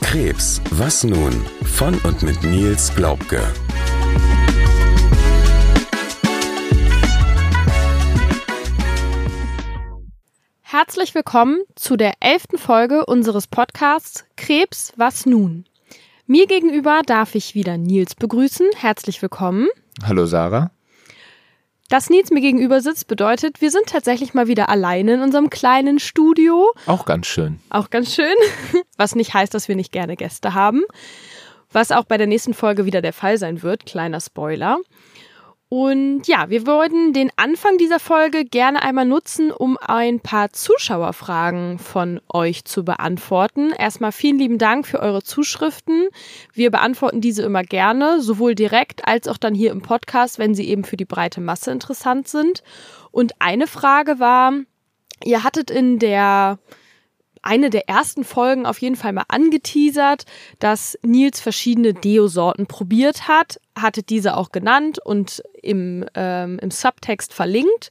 [0.00, 1.32] Krebs, was nun?
[1.64, 3.40] Von und mit Nils Glaubke.
[10.60, 15.64] Herzlich willkommen zu der elften Folge unseres Podcasts Krebs, was nun?
[16.26, 18.68] Mir gegenüber darf ich wieder Nils begrüßen.
[18.76, 19.68] Herzlich willkommen.
[20.02, 20.70] Hallo Sarah.
[21.92, 25.98] Dass Nils mir gegenüber sitzt, bedeutet, wir sind tatsächlich mal wieder alleine in unserem kleinen
[25.98, 26.72] Studio.
[26.86, 27.60] Auch ganz schön.
[27.68, 28.34] Auch ganz schön.
[28.96, 30.84] Was nicht heißt, dass wir nicht gerne Gäste haben.
[31.70, 33.84] Was auch bei der nächsten Folge wieder der Fall sein wird.
[33.84, 34.78] Kleiner Spoiler.
[35.74, 41.78] Und ja, wir wollten den Anfang dieser Folge gerne einmal nutzen, um ein paar Zuschauerfragen
[41.78, 43.70] von euch zu beantworten.
[43.78, 46.08] Erstmal vielen lieben Dank für eure Zuschriften.
[46.52, 50.68] Wir beantworten diese immer gerne, sowohl direkt als auch dann hier im Podcast, wenn sie
[50.68, 52.62] eben für die breite Masse interessant sind.
[53.10, 54.52] Und eine Frage war,
[55.24, 56.58] ihr hattet in der
[57.40, 60.24] eine der ersten Folgen auf jeden Fall mal angeteasert,
[60.58, 67.32] dass Nils verschiedene Deo-Sorten probiert hat, hatte diese auch genannt und im, ähm, im Subtext
[67.32, 67.90] verlinkt.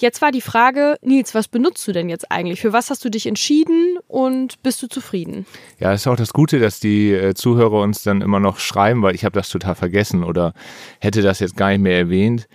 [0.00, 2.60] Jetzt war die Frage, Nils, was benutzt du denn jetzt eigentlich?
[2.60, 5.44] Für was hast du dich entschieden und bist du zufrieden?
[5.78, 9.02] Ja, das ist auch das Gute, dass die äh, Zuhörer uns dann immer noch schreiben,
[9.02, 10.54] weil ich habe das total vergessen oder
[11.00, 12.48] hätte das jetzt gar nicht mehr erwähnt.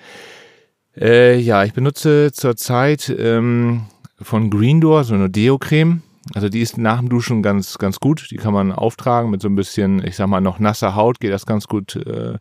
[0.98, 3.86] Äh, ja, ich benutze zurzeit ähm,
[4.20, 6.02] von Green Door so eine Deo-Creme.
[6.34, 8.28] Also die ist nach dem Duschen ganz, ganz gut.
[8.32, 11.32] Die kann man auftragen mit so ein bisschen, ich sag mal, noch nasser Haut, geht
[11.32, 12.40] das ganz gut äh,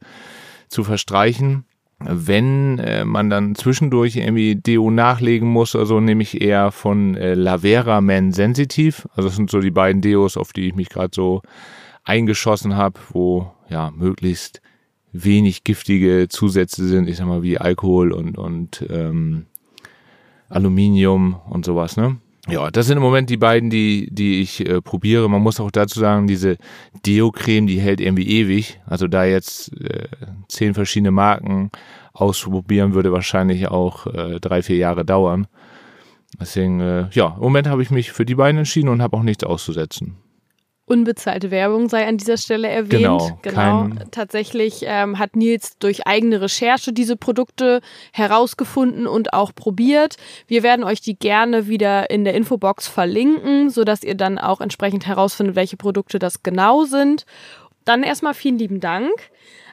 [0.69, 1.65] zu verstreichen.
[2.01, 7.35] Wenn äh, man dann zwischendurch irgendwie Deo nachlegen muss, also nehme ich eher von äh,
[7.35, 9.07] Lavera Men Sensitiv.
[9.15, 11.43] Also das sind so die beiden Deos, auf die ich mich gerade so
[12.05, 14.61] eingeschossen habe, wo ja möglichst
[15.13, 19.47] wenig giftige Zusätze sind, ich sag mal wie Alkohol und, und ähm,
[20.49, 22.19] Aluminium und sowas, ne?
[22.49, 25.31] Ja, das sind im Moment die beiden, die, die ich äh, probiere.
[25.31, 26.59] Man muss auch dazu sagen, diese
[27.07, 28.81] Deo-Creme, die hält irgendwie ewig.
[28.85, 30.09] Also da jetzt äh,
[30.49, 31.71] zehn verschiedene Marken
[32.13, 35.47] ausprobieren, würde wahrscheinlich auch äh, drei, vier Jahre dauern.
[36.39, 39.23] Deswegen, äh, ja, im Moment habe ich mich für die beiden entschieden und habe auch
[39.23, 40.17] nichts auszusetzen.
[40.87, 42.91] Unbezahlte Werbung sei an dieser Stelle erwähnt.
[42.91, 43.89] Genau, genau.
[44.11, 47.81] Tatsächlich ähm, hat Nils durch eigene Recherche diese Produkte
[48.13, 50.17] herausgefunden und auch probiert.
[50.47, 55.07] Wir werden euch die gerne wieder in der Infobox verlinken, sodass ihr dann auch entsprechend
[55.07, 57.25] herausfindet, welche Produkte das genau sind.
[57.87, 59.13] Dann erstmal vielen lieben Dank.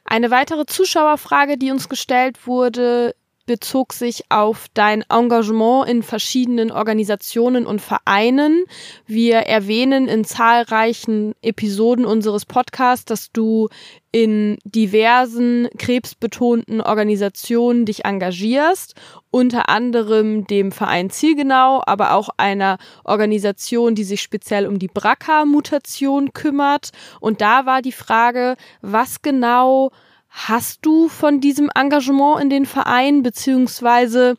[0.06, 3.16] Eine weitere Zuschauerfrage, die uns gestellt wurde,
[3.52, 8.64] bezog sich auf dein Engagement in verschiedenen Organisationen und Vereinen.
[9.08, 13.68] Wir erwähnen in zahlreichen Episoden unseres Podcasts, dass du
[14.14, 18.96] in diversen krebsbetonten Organisationen dich engagierst,
[19.32, 26.32] unter anderem dem Verein Zielgenau, aber auch einer Organisation, die sich speziell um die BRCA-Mutation
[26.32, 26.92] kümmert.
[27.20, 29.92] Und da war die Frage, was genau
[30.32, 34.36] hast du von diesem Engagement in den Verein, beziehungsweise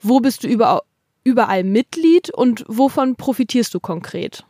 [0.00, 0.80] wo bist du überall,
[1.24, 4.44] überall Mitglied und wovon profitierst du konkret?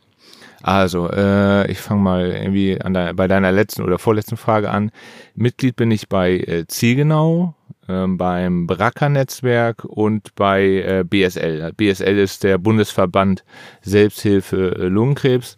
[0.61, 4.91] Also, äh, ich fange mal irgendwie an de bei deiner letzten oder vorletzten Frage an.
[5.33, 7.55] Mitglied bin ich bei äh, Zielgenau,
[7.87, 11.71] äh, beim BRACA-Netzwerk und bei äh, BSL.
[11.77, 13.45] BSL ist der Bundesverband
[13.81, 15.57] Selbsthilfe äh, Lungenkrebs.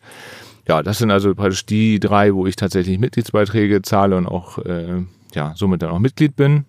[0.68, 5.02] Ja, das sind also praktisch die drei, wo ich tatsächlich Mitgliedsbeiträge zahle und auch äh,
[5.36, 6.66] ja, somit dann auch Mitglied bin.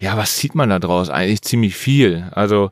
[0.00, 1.10] Ja, was sieht man da draus?
[1.10, 2.28] Eigentlich ziemlich viel.
[2.32, 2.70] Also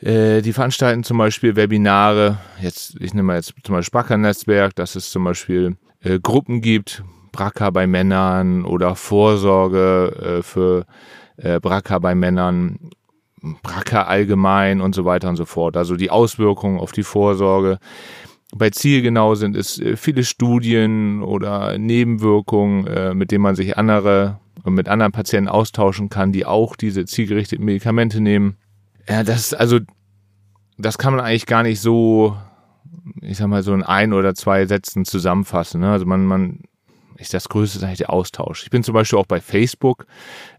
[0.00, 2.38] äh, die veranstalten zum Beispiel Webinare.
[2.60, 7.04] Jetzt, ich nehme mal jetzt zum Beispiel Spracher-Netzwerk, dass es zum Beispiel äh, Gruppen gibt,
[7.32, 10.86] BRCA bei Männern oder Vorsorge äh, für
[11.36, 12.90] äh, BRCA bei Männern,
[13.62, 15.76] BRCA allgemein und so weiter und so fort.
[15.76, 17.78] Also die Auswirkungen auf die Vorsorge
[18.54, 24.38] bei Zielgenau sind es äh, viele Studien oder Nebenwirkungen, äh, mit denen man sich andere
[24.64, 28.56] mit anderen Patienten austauschen kann, die auch diese zielgerichteten Medikamente nehmen.
[29.08, 29.80] Ja, das also
[30.78, 32.36] das kann man eigentlich gar nicht so,
[33.20, 35.80] ich sag mal so in ein oder zwei Sätzen zusammenfassen.
[35.80, 35.90] Ne?
[35.90, 36.60] Also man man
[37.16, 38.64] ist das Größte eigentlich der Austausch.
[38.64, 40.06] Ich bin zum Beispiel auch bei Facebook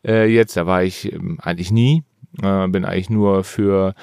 [0.06, 2.03] äh, jetzt, da war ich ähm, eigentlich nie,
[2.41, 3.94] äh, bin eigentlich nur für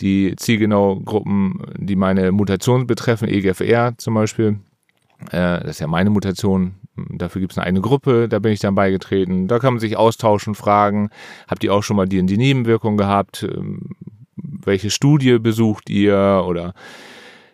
[0.00, 4.58] die Zielgenau-Gruppen, die meine Mutation betreffen, EGFR zum Beispiel.
[5.30, 6.74] Äh, das ist ja meine Mutation.
[6.96, 9.48] Dafür gibt es eine eigene Gruppe, da bin ich dann beigetreten.
[9.48, 11.10] Da kann man sich austauschen, fragen,
[11.48, 13.42] habt ihr auch schon mal die, die Nebenwirkung gehabt?
[13.42, 13.90] Ähm,
[14.36, 16.44] welche Studie besucht ihr?
[16.46, 16.74] Oder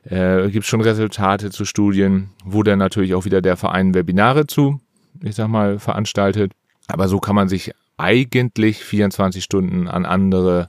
[0.05, 4.47] äh, gibt es schon Resultate zu Studien, wo dann natürlich auch wieder der Verein Webinare
[4.47, 4.81] zu,
[5.23, 6.53] ich sag mal, veranstaltet.
[6.89, 10.69] Aber so kann man sich eigentlich 24 Stunden an andere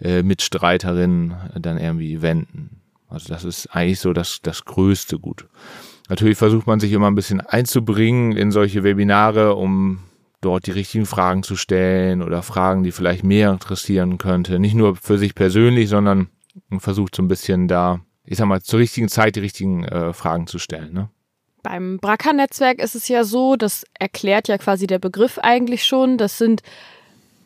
[0.00, 2.80] äh, Mitstreiterinnen dann irgendwie wenden.
[3.08, 5.46] Also das ist eigentlich so das, das größte Gut.
[6.08, 10.00] Natürlich versucht man sich immer ein bisschen einzubringen in solche Webinare, um
[10.40, 14.58] dort die richtigen Fragen zu stellen oder Fragen, die vielleicht mehr interessieren könnte.
[14.58, 16.28] Nicht nur für sich persönlich, sondern
[16.78, 20.46] versucht so ein bisschen da, ich sag mal, zur richtigen Zeit die richtigen äh, Fragen
[20.46, 20.92] zu stellen.
[20.92, 21.10] Ne?
[21.62, 26.18] Beim Bracker-Netzwerk ist es ja so, das erklärt ja quasi der Begriff eigentlich schon.
[26.18, 26.62] Das sind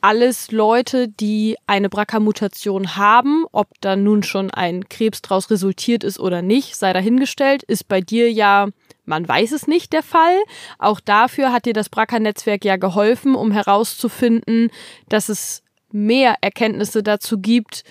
[0.03, 3.47] alles Leute, die eine BRCA-Mutation haben.
[3.53, 8.01] Ob da nun schon ein Krebs draus resultiert ist oder nicht, sei dahingestellt, ist bei
[8.01, 8.69] dir ja,
[9.05, 10.37] man weiß es nicht, der Fall.
[10.79, 14.71] Auch dafür hat dir das BRCA-Netzwerk ja geholfen, um herauszufinden,
[15.09, 15.63] dass es
[15.93, 17.85] mehr Erkenntnisse dazu gibt,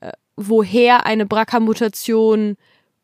[0.00, 2.56] äh, woher eine BRCA-Mutation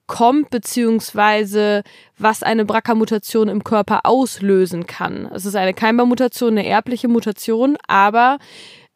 [0.07, 1.83] kommt, beziehungsweise
[2.17, 5.27] was eine BRCA-Mutation im Körper auslösen kann.
[5.27, 8.39] Es ist eine Keimbarmutation, eine erbliche Mutation, aber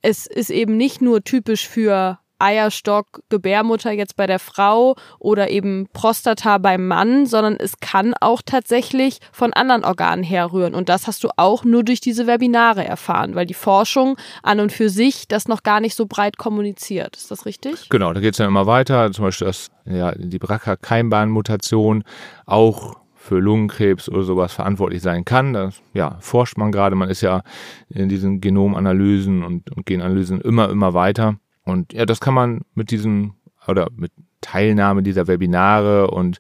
[0.03, 5.89] es ist eben nicht nur typisch für Eierstock, Gebärmutter jetzt bei der Frau oder eben
[5.93, 10.75] Prostata beim Mann, sondern es kann auch tatsächlich von anderen Organen herrühren.
[10.75, 14.73] Und das hast du auch nur durch diese Webinare erfahren, weil die Forschung an und
[14.73, 17.17] für sich das noch gar nicht so breit kommuniziert.
[17.17, 17.89] Ist das richtig?
[17.89, 19.13] Genau, da geht es dann immer weiter.
[19.13, 22.05] Zum Beispiel das, ja, die BRCA-Keimbahnmutation
[22.47, 25.53] auch für Lungenkrebs oder sowas verantwortlich sein kann.
[25.53, 26.97] Das ja, forscht man gerade.
[26.97, 27.43] Man ist ja
[27.91, 31.37] in diesen Genomanalysen und, und Genanalysen immer, immer weiter.
[31.65, 33.35] Und ja, das kann man mit diesem
[33.67, 36.39] oder mit Teilnahme dieser Webinare und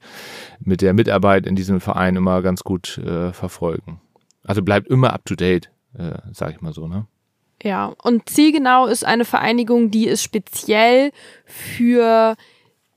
[0.58, 4.00] mit der Mitarbeit in diesem Verein immer ganz gut äh, verfolgen.
[4.42, 7.06] Also bleibt immer up to date, äh, sage ich mal so, ne?
[7.62, 11.12] Ja, und Zielgenau ist eine Vereinigung, die ist speziell
[11.44, 12.36] für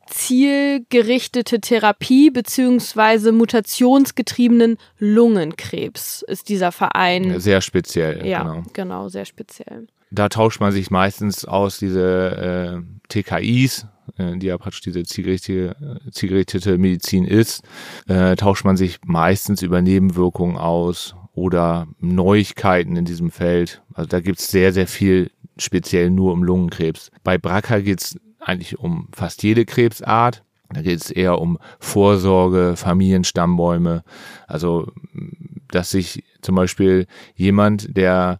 [0.07, 7.39] zielgerichtete Therapie beziehungsweise mutationsgetriebenen Lungenkrebs ist dieser Verein.
[7.39, 8.25] Sehr speziell.
[8.25, 14.37] Ja, genau, genau sehr speziell da tauscht man sich meistens aus diese äh, TKIs, äh,
[14.37, 15.75] die ja praktisch diese zielgerichtete,
[16.11, 17.63] zielgerichtete Medizin ist,
[18.07, 23.81] äh, tauscht man sich meistens über Nebenwirkungen aus oder Neuigkeiten in diesem Feld.
[23.93, 27.09] Also da gibt's sehr, sehr viel speziell nur um Lungenkrebs.
[27.23, 28.15] Bei BRCA geht's
[28.45, 30.43] eigentlich um fast jede Krebsart.
[30.69, 34.03] Da geht es eher um Vorsorge, Familienstammbäume.
[34.47, 34.91] Also,
[35.69, 37.05] dass sich zum Beispiel
[37.35, 38.39] jemand, der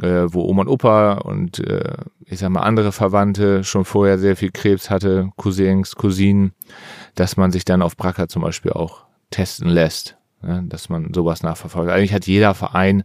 [0.00, 4.36] äh, wo Oma und Opa und äh, ich sag mal andere Verwandte schon vorher sehr
[4.36, 6.52] viel Krebs hatte, Cousins, Cousinen,
[7.14, 10.64] dass man sich dann auf BRCA zum Beispiel auch testen lässt, ne?
[10.68, 11.90] dass man sowas nachverfolgt.
[11.90, 13.02] Eigentlich hat jeder Verein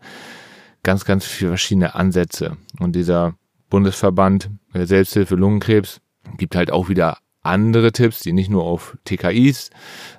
[0.83, 3.33] ganz, ganz viele verschiedene Ansätze und dieser
[3.69, 6.01] Bundesverband äh, Selbsthilfe Lungenkrebs
[6.37, 9.69] gibt halt auch wieder andere Tipps, die nicht nur auf TKIs,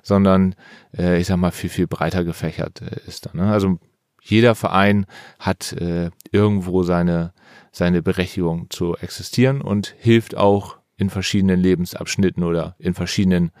[0.01, 0.55] sondern
[0.97, 3.25] äh, ich sag mal viel, viel breiter gefächert äh, ist.
[3.25, 3.51] Dann, ne?
[3.51, 3.79] Also
[4.21, 5.05] jeder Verein
[5.39, 7.33] hat äh, irgendwo seine,
[7.71, 13.51] seine Berechtigung zu existieren und hilft auch in verschiedenen Lebensabschnitten oder in verschiedenen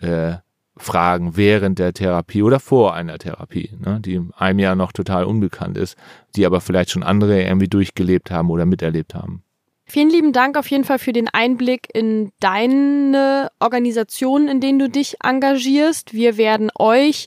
[0.00, 0.36] äh,
[0.76, 5.76] Fragen während der Therapie oder vor einer Therapie, ne, die einem ja noch total unbekannt
[5.76, 5.96] ist,
[6.36, 9.42] die aber vielleicht schon andere irgendwie durchgelebt haben oder miterlebt haben.
[9.90, 14.88] Vielen lieben Dank auf jeden Fall für den Einblick in deine Organisationen, in denen du
[14.88, 16.14] dich engagierst.
[16.14, 17.26] Wir werden euch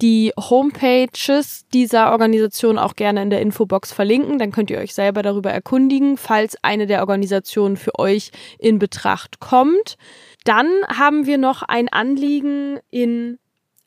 [0.00, 4.38] die Homepages dieser Organisation auch gerne in der Infobox verlinken.
[4.38, 9.40] Dann könnt ihr euch selber darüber erkundigen, falls eine der Organisationen für euch in Betracht
[9.40, 9.96] kommt.
[10.44, 13.40] Dann haben wir noch ein Anliegen in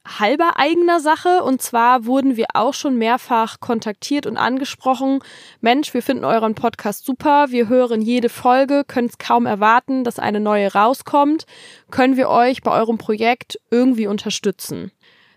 [0.08, 1.44] halber eigener Sache.
[1.44, 5.20] Und zwar wurden wir auch schon mehrfach kontaktiert und angesprochen.
[5.62, 7.48] Mensch, wir finden euren Podcast super.
[7.50, 11.46] Wir hören jede Folge, können es kaum erwarten, dass eine neue rauskommt.
[11.92, 14.92] Können wir euch bei eurem Projekt irgendwie unterstützen?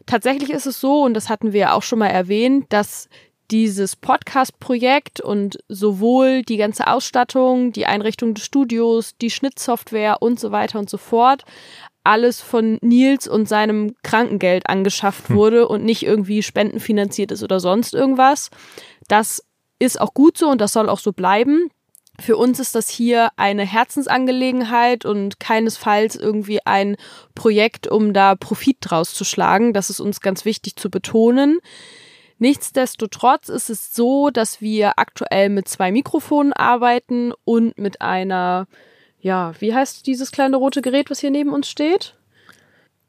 [0.07, 3.09] Tatsächlich ist es so, und das hatten wir auch schon mal erwähnt, dass
[3.51, 10.53] dieses Podcast-Projekt und sowohl die ganze Ausstattung, die Einrichtung des Studios, die Schnittsoftware und so
[10.53, 11.45] weiter und so fort,
[12.05, 15.37] alles von Nils und seinem Krankengeld angeschafft hm.
[15.37, 18.51] wurde und nicht irgendwie spendenfinanziert ist oder sonst irgendwas.
[19.09, 19.45] Das
[19.79, 21.71] ist auch gut so und das soll auch so bleiben.
[22.21, 26.97] Für uns ist das hier eine Herzensangelegenheit und keinesfalls irgendwie ein
[27.35, 29.73] Projekt, um da Profit draus zu schlagen.
[29.73, 31.61] Das ist uns ganz wichtig zu betonen.
[32.39, 38.67] Nichtsdestotrotz ist es so, dass wir aktuell mit zwei Mikrofonen arbeiten und mit einer,
[39.21, 42.15] ja, wie heißt dieses kleine rote Gerät, was hier neben uns steht?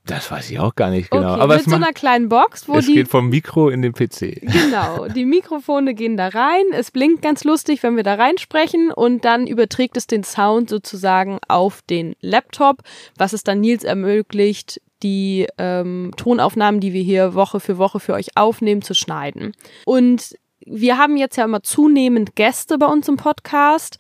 [0.06, 1.34] Das weiß ich auch gar nicht genau.
[1.34, 2.94] Okay, Aber mit so einer kleinen Box, wo es die.
[2.94, 4.42] Es geht vom Mikro in den PC.
[4.42, 6.64] Genau, die Mikrofone gehen da rein.
[6.74, 11.40] Es blinkt ganz lustig, wenn wir da reinsprechen und dann überträgt es den Sound sozusagen
[11.48, 12.82] auf den Laptop,
[13.16, 18.14] was es dann Nils ermöglicht, die ähm, Tonaufnahmen, die wir hier Woche für Woche für
[18.14, 19.54] euch aufnehmen, zu schneiden.
[19.86, 23.98] Und wir haben jetzt ja immer zunehmend Gäste bei uns im Podcast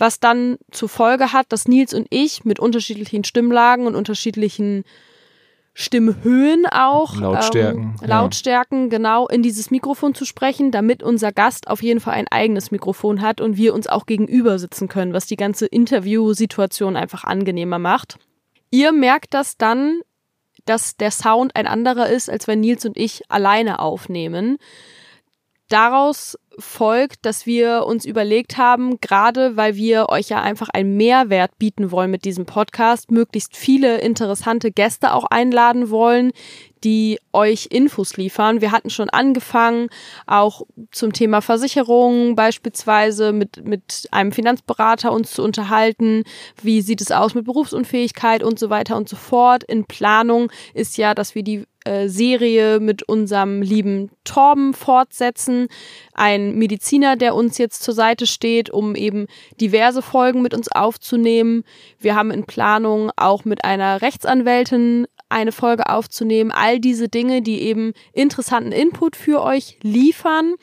[0.00, 4.84] was dann zur Folge hat, dass Nils und ich mit unterschiedlichen Stimmlagen und unterschiedlichen
[5.72, 8.88] Stimmhöhen auch, Lautstärken, ähm, Lautstärken, ja.
[8.88, 13.20] genau, in dieses Mikrofon zu sprechen, damit unser Gast auf jeden Fall ein eigenes Mikrofon
[13.20, 18.18] hat und wir uns auch gegenüber sitzen können, was die ganze Interviewsituation einfach angenehmer macht.
[18.70, 20.00] Ihr merkt das dann,
[20.64, 24.58] dass der Sound ein anderer ist, als wenn Nils und ich alleine aufnehmen.
[25.70, 31.58] Daraus folgt, dass wir uns überlegt haben, gerade weil wir euch ja einfach einen Mehrwert
[31.58, 36.32] bieten wollen mit diesem Podcast, möglichst viele interessante Gäste auch einladen wollen,
[36.84, 38.60] die euch Infos liefern.
[38.60, 39.88] Wir hatten schon angefangen,
[40.26, 46.24] auch zum Thema Versicherungen beispielsweise mit, mit einem Finanzberater uns zu unterhalten.
[46.62, 49.64] Wie sieht es aus mit Berufsunfähigkeit und so weiter und so fort.
[49.64, 55.68] In Planung ist ja, dass wir die äh, Serie mit unserem lieben Torben fortsetzen.
[56.12, 59.26] Ein Mediziner, der uns jetzt zur Seite steht, um eben
[59.60, 61.64] diverse Folgen mit uns aufzunehmen.
[61.98, 66.50] Wir haben in Planung auch mit einer Rechtsanwältin eine Folge aufzunehmen.
[66.50, 70.54] All diese Dinge, die eben interessanten Input für euch liefern.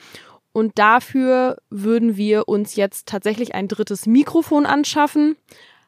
[0.52, 5.36] Und dafür würden wir uns jetzt tatsächlich ein drittes Mikrofon anschaffen.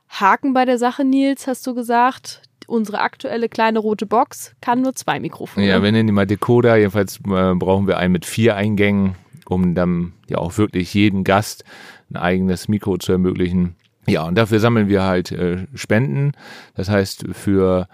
[0.10, 4.96] Haken bei der Sache, Nils, hast du gesagt unsere aktuelle kleine rote Box kann nur
[4.96, 5.66] zwei Mikrofone.
[5.66, 6.78] Ja, wir nennen die mal Decoder.
[6.78, 9.16] Jedenfalls äh, brauchen wir einen mit vier Eingängen,
[9.48, 11.64] um dann ja auch wirklich jedem Gast
[12.12, 13.76] ein eigenes Mikro zu ermöglichen.
[14.08, 16.32] Ja, und dafür sammeln wir halt äh, Spenden.
[16.76, 17.88] Das heißt, für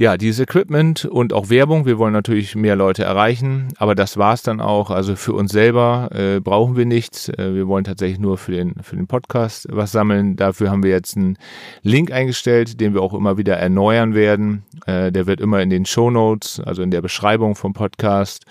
[0.00, 1.84] ja, dieses Equipment und auch Werbung.
[1.84, 4.90] Wir wollen natürlich mehr Leute erreichen, aber das war's dann auch.
[4.90, 7.28] Also für uns selber äh, brauchen wir nichts.
[7.28, 10.36] Äh, wir wollen tatsächlich nur für den, für den Podcast was sammeln.
[10.36, 11.36] Dafür haben wir jetzt einen
[11.82, 14.62] Link eingestellt, den wir auch immer wieder erneuern werden.
[14.86, 18.46] Äh, der wird immer in den Show Notes, also in der Beschreibung vom Podcast.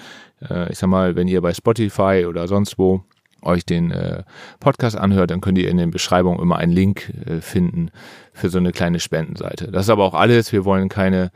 [0.48, 3.04] Äh, ich sag mal, wenn ihr bei Spotify oder sonst wo
[3.42, 4.24] euch den äh,
[4.60, 7.92] Podcast anhört, dann könnt ihr in den Beschreibungen immer einen Link äh, finden
[8.34, 9.72] für so eine kleine Spendenseite.
[9.72, 10.52] Das ist aber auch alles.
[10.52, 11.32] Wir wollen keine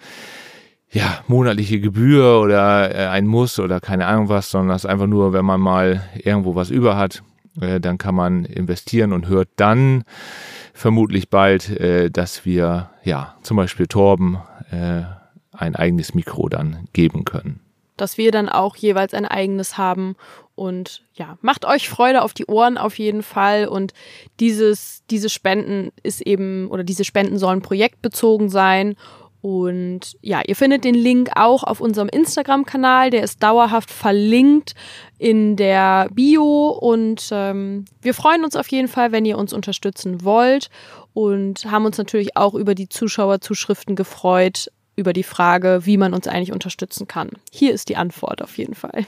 [0.91, 5.07] ja, monatliche Gebühr oder äh, ein Muss oder keine Ahnung was, sondern das ist einfach
[5.07, 7.23] nur, wenn man mal irgendwo was über hat,
[7.59, 10.03] äh, dann kann man investieren und hört dann
[10.73, 14.37] vermutlich bald, äh, dass wir ja zum Beispiel Torben
[14.71, 15.01] äh,
[15.51, 17.62] ein eigenes Mikro dann geben können
[17.97, 20.15] dass wir dann auch jeweils ein eigenes haben.
[20.55, 23.67] Und ja, macht euch Freude auf die Ohren auf jeden Fall.
[23.67, 23.93] Und
[24.39, 28.95] dieses, diese Spenden ist eben, oder diese Spenden sollen projektbezogen sein.
[29.41, 33.09] Und ja, ihr findet den Link auch auf unserem Instagram-Kanal.
[33.09, 34.73] Der ist dauerhaft verlinkt
[35.17, 36.69] in der Bio.
[36.69, 40.69] Und ähm, wir freuen uns auf jeden Fall, wenn ihr uns unterstützen wollt.
[41.13, 46.27] Und haben uns natürlich auch über die Zuschauerzuschriften gefreut über die Frage, wie man uns
[46.27, 47.31] eigentlich unterstützen kann.
[47.51, 49.05] Hier ist die Antwort auf jeden Fall.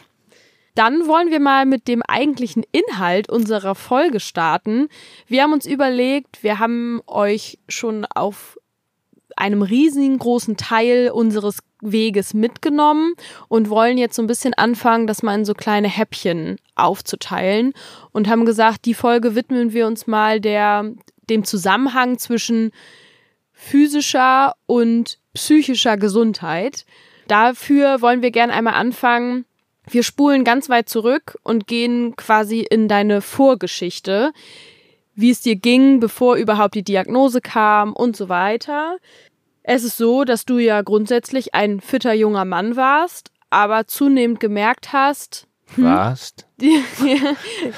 [0.75, 4.89] Dann wollen wir mal mit dem eigentlichen Inhalt unserer Folge starten.
[5.27, 8.59] Wir haben uns überlegt, wir haben euch schon auf
[9.37, 13.13] einem riesigen großen Teil unseres Weges mitgenommen
[13.47, 17.73] und wollen jetzt so ein bisschen anfangen, das mal in so kleine Häppchen aufzuteilen
[18.11, 20.91] und haben gesagt, die Folge widmen wir uns mal der,
[21.29, 22.71] dem Zusammenhang zwischen
[23.55, 26.85] physischer und psychischer Gesundheit.
[27.27, 29.45] Dafür wollen wir gerne einmal anfangen.
[29.89, 34.31] Wir spulen ganz weit zurück und gehen quasi in deine Vorgeschichte,
[35.15, 38.97] wie es dir ging, bevor überhaupt die Diagnose kam und so weiter.
[39.63, 44.93] Es ist so, dass du ja grundsätzlich ein fitter junger Mann warst, aber zunehmend gemerkt
[44.93, 45.47] hast,
[45.77, 46.47] warst.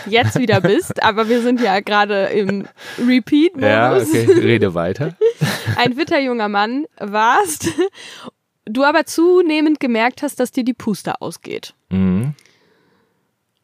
[0.08, 3.70] jetzt wieder bist, aber wir sind ja gerade im Repeat-Modus.
[3.70, 5.16] Ja, okay, rede weiter.
[5.78, 7.70] Ein fitter junger Mann warst,
[8.66, 11.74] du aber zunehmend gemerkt hast, dass dir die Puste ausgeht.
[11.90, 12.34] Mhm.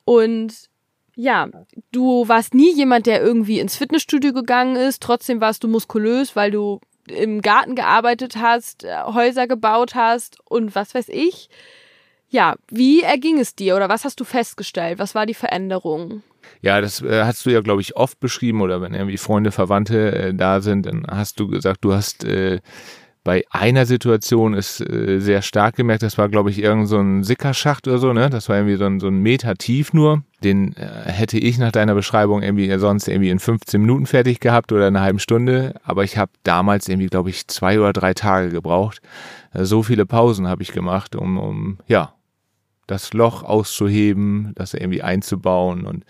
[0.05, 0.53] Und
[1.15, 1.47] ja,
[1.91, 6.51] du warst nie jemand, der irgendwie ins Fitnessstudio gegangen ist, trotzdem warst du muskulös, weil
[6.51, 11.49] du im Garten gearbeitet hast, äh, Häuser gebaut hast und was weiß ich.
[12.33, 14.97] Ja, wie erging es dir oder was hast du festgestellt?
[14.97, 16.23] Was war die Veränderung?
[16.63, 20.11] Ja, das äh, hast du ja, glaube ich, oft beschrieben oder wenn irgendwie Freunde, Verwandte
[20.15, 22.59] äh, da sind, dann hast du gesagt, du hast äh,
[23.23, 27.23] bei einer Situation ist äh, sehr stark gemerkt, das war, glaube ich, irgend so ein
[27.23, 28.31] Sickerschacht oder so, ne?
[28.31, 30.23] Das war irgendwie so ein, so ein Meter tief nur.
[30.43, 34.71] Den äh, hätte ich nach deiner Beschreibung irgendwie sonst irgendwie in 15 Minuten fertig gehabt
[34.71, 35.75] oder eine halbe Stunde.
[35.83, 39.01] Aber ich habe damals irgendwie, glaube ich, zwei oder drei Tage gebraucht.
[39.53, 42.13] Äh, so viele Pausen habe ich gemacht, um, um ja,
[42.87, 46.03] das Loch auszuheben, das irgendwie einzubauen und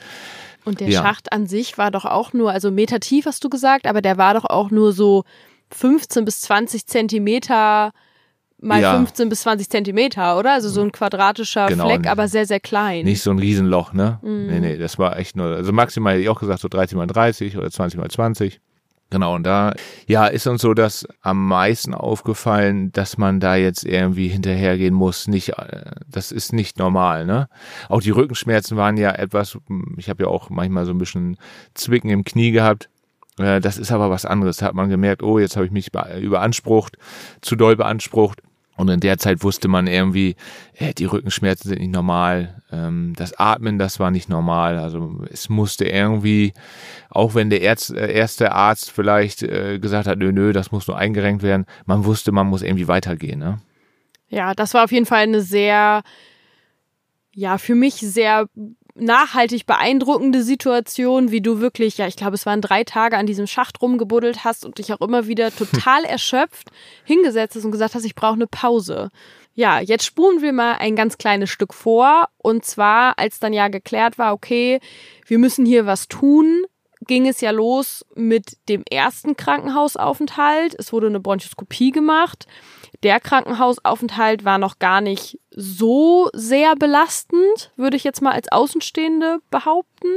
[0.65, 1.01] und der ja.
[1.03, 4.17] Schacht an sich war doch auch nur, also Meter tief hast du gesagt, aber der
[4.17, 5.25] war doch auch nur so
[5.71, 7.91] 15 bis 20 Zentimeter
[8.61, 8.95] mal Ja.
[8.95, 10.53] 15 bis 20 Zentimeter, oder?
[10.53, 11.85] Also so ein quadratischer Genau.
[11.89, 13.03] Fleck, aber sehr, sehr klein.
[13.03, 14.19] Nicht so ein Riesenloch, ne?
[14.21, 14.47] Mhm.
[14.47, 17.07] Nee, nee, das war echt nur, also maximal hätte ich auch gesagt, so 30 mal
[17.07, 18.61] 30 oder 20 mal 20.
[19.13, 19.75] Genau, und da,
[20.07, 25.27] ja, ist uns so das am meisten aufgefallen, dass man da jetzt irgendwie hinterhergehen muss.
[25.27, 27.47] Nicht, äh, das ist nicht normal, ne?
[27.89, 29.55] Auch die Rückenschmerzen waren ja etwas,
[29.97, 31.37] ich habe ja auch manchmal so ein bisschen
[31.75, 32.89] Zwicken im Knie gehabt.
[33.37, 34.57] Äh, Das ist aber was anderes.
[34.57, 36.97] Da hat man gemerkt, oh, jetzt habe ich mich be- überansprucht,
[37.41, 38.41] zu doll beansprucht.
[38.75, 40.35] Und in der Zeit wusste man irgendwie,
[40.73, 42.61] äh, die Rückenschmerzen sind nicht normal.
[42.71, 44.79] Ähm, das Atmen, das war nicht normal.
[44.79, 46.53] Also es musste irgendwie,
[47.09, 50.87] auch wenn der Ärz, äh, erste Arzt vielleicht äh, gesagt hat, nö, nö, das muss
[50.87, 53.39] nur eingerenkt werden, man wusste, man muss irgendwie weitergehen.
[53.39, 53.59] Ne?
[54.29, 56.01] Ja, das war auf jeden Fall eine sehr,
[57.35, 58.47] ja, für mich sehr
[58.95, 63.47] nachhaltig beeindruckende Situation, wie du wirklich, ja, ich glaube, es waren drei Tage an diesem
[63.47, 66.69] Schacht rumgebuddelt hast und dich auch immer wieder total erschöpft
[67.03, 69.09] hingesetzt hast und gesagt hast, ich brauche eine Pause.
[69.55, 72.29] Ja, jetzt spulen wir mal ein ganz kleines Stück vor.
[72.37, 74.79] Und zwar, als dann ja geklärt war, okay,
[75.27, 76.63] wir müssen hier was tun,
[77.05, 80.75] ging es ja los mit dem ersten Krankenhausaufenthalt.
[80.77, 82.47] Es wurde eine Bronchoskopie gemacht.
[83.03, 89.39] Der Krankenhausaufenthalt war noch gar nicht so sehr belastend, würde ich jetzt mal als Außenstehende
[89.49, 90.07] behaupten.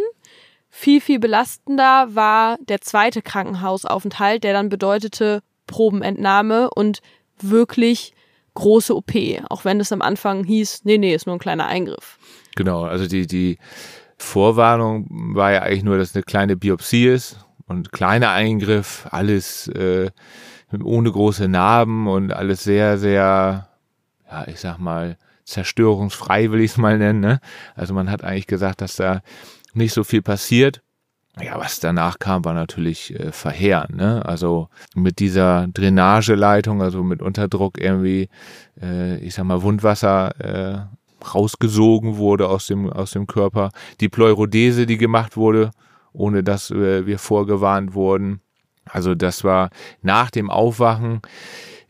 [0.68, 7.00] Viel, viel belastender war der zweite Krankenhausaufenthalt, der dann bedeutete Probenentnahme und
[7.40, 8.14] wirklich
[8.54, 9.12] große OP,
[9.50, 12.18] auch wenn es am Anfang hieß, nee, nee, ist nur ein kleiner Eingriff.
[12.56, 13.58] Genau, also die, die
[14.16, 20.10] Vorwarnung war ja eigentlich nur, dass eine kleine Biopsie ist und kleiner Eingriff, alles äh,
[20.82, 23.68] ohne große Narben und alles sehr, sehr,
[24.30, 27.20] ja, ich sag mal, zerstörungsfrei will ich es mal nennen.
[27.20, 27.40] Ne?
[27.74, 29.22] Also man hat eigentlich gesagt, dass da
[29.72, 30.82] nicht so viel passiert.
[31.40, 33.94] Ja, was danach kam, war natürlich äh, verheerend.
[33.94, 34.24] Ne?
[34.24, 38.28] Also mit dieser Drainageleitung, also mit Unterdruck irgendwie,
[38.80, 40.78] äh, ich sag mal, Wundwasser äh,
[41.34, 43.70] rausgesogen wurde aus dem, aus dem Körper.
[44.00, 45.70] Die Pleurodese, die gemacht wurde,
[46.12, 48.40] ohne dass äh, wir vorgewarnt wurden.
[48.86, 51.20] Also das war nach dem Aufwachen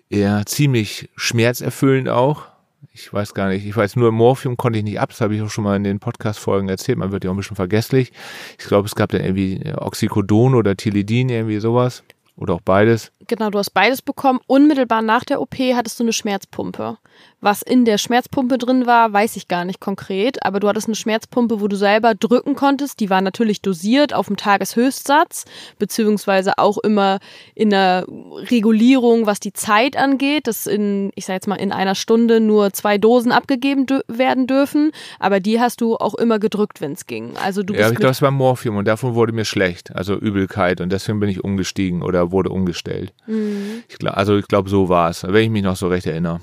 [0.08, 2.55] eher ziemlich schmerzerfüllend auch.
[2.92, 5.42] Ich weiß gar nicht, ich weiß nur, Morphium konnte ich nicht ab, das habe ich
[5.42, 8.12] auch schon mal in den Podcast-Folgen erzählt, man wird ja auch ein bisschen vergesslich.
[8.58, 12.04] Ich glaube, es gab dann irgendwie Oxycodon oder Tilidin, irgendwie sowas.
[12.36, 13.12] Oder auch beides.
[13.26, 14.40] Genau, du hast beides bekommen.
[14.46, 16.98] Unmittelbar nach der OP hattest du eine Schmerzpumpe.
[17.40, 20.94] Was in der Schmerzpumpe drin war, weiß ich gar nicht konkret, aber du hattest eine
[20.94, 22.98] Schmerzpumpe, wo du selber drücken konntest.
[22.98, 25.44] Die war natürlich dosiert auf dem Tageshöchstsatz,
[25.78, 27.18] beziehungsweise auch immer
[27.54, 31.94] in der Regulierung, was die Zeit angeht, dass in, ich sag jetzt mal, in einer
[31.94, 34.92] Stunde nur zwei Dosen abgegeben werden dürfen.
[35.18, 37.36] Aber die hast du auch immer gedrückt, wenn es ging.
[37.36, 40.80] Also du Ja, ich glaube, es war Morphium und davon wurde mir schlecht, also Übelkeit
[40.80, 43.12] und deswegen bin ich umgestiegen oder wurde umgestellt.
[43.26, 43.82] Mhm.
[43.88, 46.40] Ich glaub, also ich glaube, so war es, wenn ich mich noch so recht erinnere.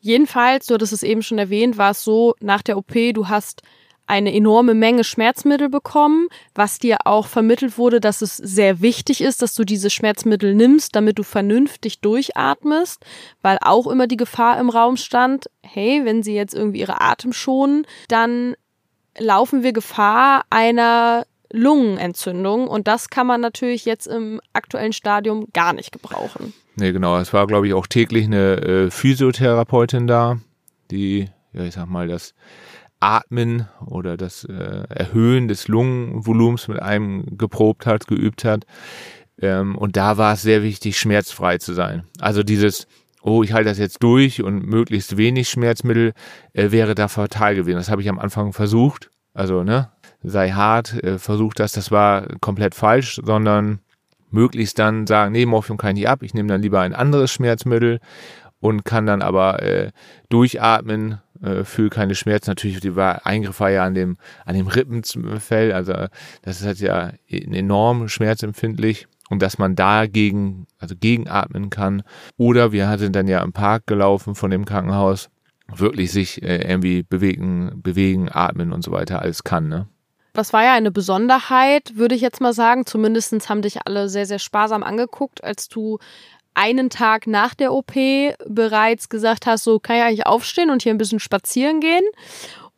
[0.00, 3.62] Jedenfalls, du hattest es eben schon erwähnt, war es so, nach der OP, du hast
[4.06, 9.40] eine enorme Menge Schmerzmittel bekommen, was dir auch vermittelt wurde, dass es sehr wichtig ist,
[9.40, 13.02] dass du diese Schmerzmittel nimmst, damit du vernünftig durchatmest,
[13.40, 17.32] weil auch immer die Gefahr im Raum stand, hey, wenn sie jetzt irgendwie ihre Atem
[17.32, 18.56] schonen, dann
[19.18, 21.24] laufen wir Gefahr einer
[21.54, 26.52] Lungenentzündung und das kann man natürlich jetzt im aktuellen Stadium gar nicht gebrauchen.
[26.76, 27.16] Nee, genau.
[27.18, 30.38] Es war, glaube ich, auch täglich eine äh, Physiotherapeutin da,
[30.90, 32.34] die, ja, ich sag mal, das
[32.98, 38.64] Atmen oder das äh, Erhöhen des Lungenvolumens mit einem geprobt hat, geübt hat.
[39.40, 42.02] Ähm, und da war es sehr wichtig, schmerzfrei zu sein.
[42.18, 42.88] Also dieses,
[43.22, 46.14] oh, ich halte das jetzt durch und möglichst wenig Schmerzmittel
[46.52, 47.76] äh, wäre da fatal gewesen.
[47.76, 49.10] Das habe ich am Anfang versucht.
[49.34, 49.90] Also, ne,
[50.24, 51.72] sei hart, äh, versucht das.
[51.72, 53.80] Das war komplett falsch, sondern
[54.30, 57.30] möglichst dann sagen, nee, Morphium kann ich nicht ab, ich nehme dann lieber ein anderes
[57.30, 58.00] Schmerzmittel
[58.58, 59.92] und kann dann aber äh,
[60.28, 62.50] durchatmen, äh, fühle keine Schmerzen.
[62.50, 65.92] Natürlich, die war, Eingriff war ja an dem, an dem Rippenfell, also
[66.42, 72.02] das ist halt ja enorm schmerzempfindlich und dass man dagegen, also gegenatmen kann.
[72.36, 75.28] Oder wir sind dann ja im Park gelaufen von dem Krankenhaus,
[75.68, 79.88] wirklich sich äh, irgendwie bewegen, bewegen, atmen und so weiter alles kann, ne?
[80.34, 82.86] Das war ja eine Besonderheit, würde ich jetzt mal sagen.
[82.86, 85.98] Zumindest haben dich alle sehr, sehr sparsam angeguckt, als du
[86.54, 87.92] einen Tag nach der OP
[88.46, 92.04] bereits gesagt hast, so kann ich eigentlich aufstehen und hier ein bisschen spazieren gehen.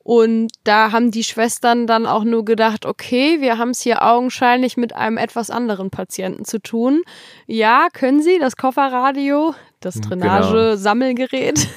[0.02, 4.76] Und da haben die Schwestern dann auch nur gedacht, okay, wir haben es hier augenscheinlich
[4.76, 7.02] mit einem etwas anderen Patienten zu tun.
[7.46, 9.54] Ja, können Sie das Kofferradio?
[9.80, 10.16] Das Genau.
[10.16, 11.68] Drainage-Sammelgerät.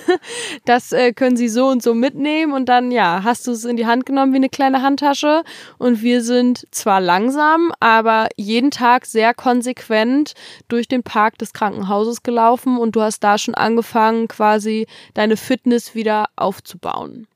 [0.66, 3.78] Das äh, können Sie so und so mitnehmen und dann, ja, hast du es in
[3.78, 5.44] die Hand genommen wie eine kleine Handtasche.
[5.78, 10.34] Und wir sind zwar langsam, aber jeden Tag sehr konsequent
[10.68, 15.96] durch den Park des Krankenhauses gelaufen und du hast da schon angefangen, quasi deine Fitness
[15.96, 17.28] wieder aufzubauen.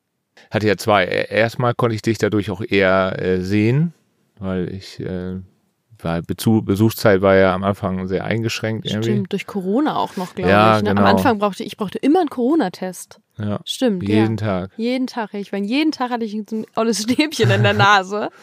[0.51, 1.05] Hatte ja zwei.
[1.05, 3.93] Erstmal konnte ich dich dadurch auch eher äh, sehen,
[4.39, 5.35] weil ich, äh,
[6.03, 9.11] weil Besuchszeit war ja am Anfang sehr eingeschränkt irgendwie.
[9.11, 10.83] Stimmt, durch Corona auch noch, glaube Ja, ich.
[10.83, 10.89] Ne?
[10.89, 11.01] genau.
[11.01, 13.19] Am Anfang brauchte ich, brauchte immer einen Corona-Test.
[13.37, 14.45] Ja, Stimmt, jeden ja.
[14.45, 14.71] Tag.
[14.77, 15.33] Jeden Tag.
[15.33, 18.29] Ich meine, jeden Tag hatte ich ein olles Stäbchen in der Nase.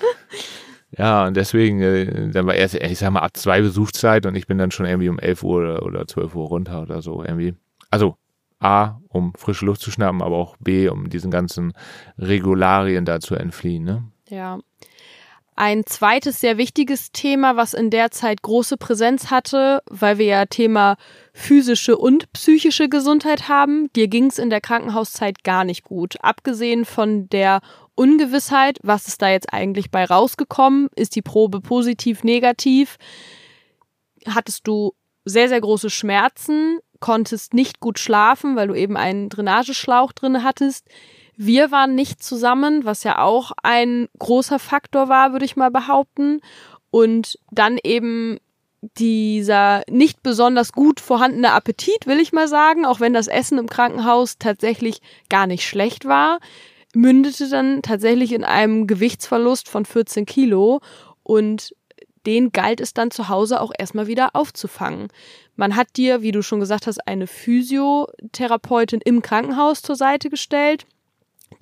[0.99, 4.49] Ja, und deswegen, äh, dann war erst, ich sag mal, ab zwei Besuchszeit und ich
[4.49, 7.55] bin dann schon irgendwie um 11 Uhr oder, oder 12 Uhr runter oder so irgendwie.
[7.91, 8.17] Also
[8.59, 11.75] A, um frische Luft zu schnappen, aber auch B, um diesen ganzen
[12.19, 13.85] Regularien da zu entfliehen.
[13.85, 14.03] Ne?
[14.29, 14.59] Ja.
[15.57, 20.47] Ein zweites sehr wichtiges Thema, was in der Zeit große Präsenz hatte, weil wir ja
[20.47, 20.97] Thema
[21.35, 23.93] physische und psychische Gesundheit haben.
[23.95, 26.17] Dir ging es in der Krankenhauszeit gar nicht gut.
[26.23, 27.61] Abgesehen von der
[27.95, 30.89] Ungewissheit, was ist da jetzt eigentlich bei rausgekommen?
[30.97, 32.97] Ist die Probe positiv, negativ?
[34.27, 34.95] Hattest du
[35.27, 40.87] sehr, sehr große Schmerzen, konntest nicht gut schlafen, weil du eben einen Drainageschlauch drin hattest.
[41.43, 46.43] Wir waren nicht zusammen, was ja auch ein großer Faktor war, würde ich mal behaupten.
[46.91, 48.37] Und dann eben
[48.83, 53.71] dieser nicht besonders gut vorhandene Appetit, will ich mal sagen, auch wenn das Essen im
[53.71, 55.01] Krankenhaus tatsächlich
[55.31, 56.41] gar nicht schlecht war,
[56.95, 60.83] mündete dann tatsächlich in einem Gewichtsverlust von 14 Kilo
[61.23, 61.75] und
[62.27, 65.09] den galt es dann zu Hause auch erstmal wieder aufzufangen.
[65.57, 70.85] Man hat dir, wie du schon gesagt hast, eine Physiotherapeutin im Krankenhaus zur Seite gestellt,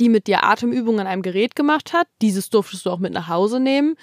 [0.00, 2.06] die mit dir Atemübungen an einem Gerät gemacht hat.
[2.22, 3.96] Dieses durftest du auch mit nach Hause nehmen.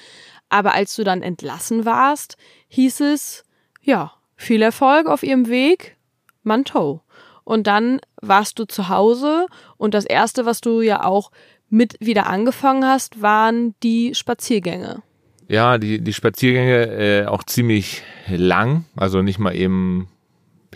[0.50, 3.44] Aber als du dann entlassen warst, hieß es,
[3.82, 5.96] ja, viel Erfolg auf ihrem Weg,
[6.44, 7.02] Manteau.
[7.44, 11.32] Und dann warst du zu Hause und das erste, was du ja auch
[11.70, 15.02] mit wieder angefangen hast, waren die Spaziergänge.
[15.48, 20.10] Ja, die, die Spaziergänge äh, auch ziemlich lang, also nicht mal eben,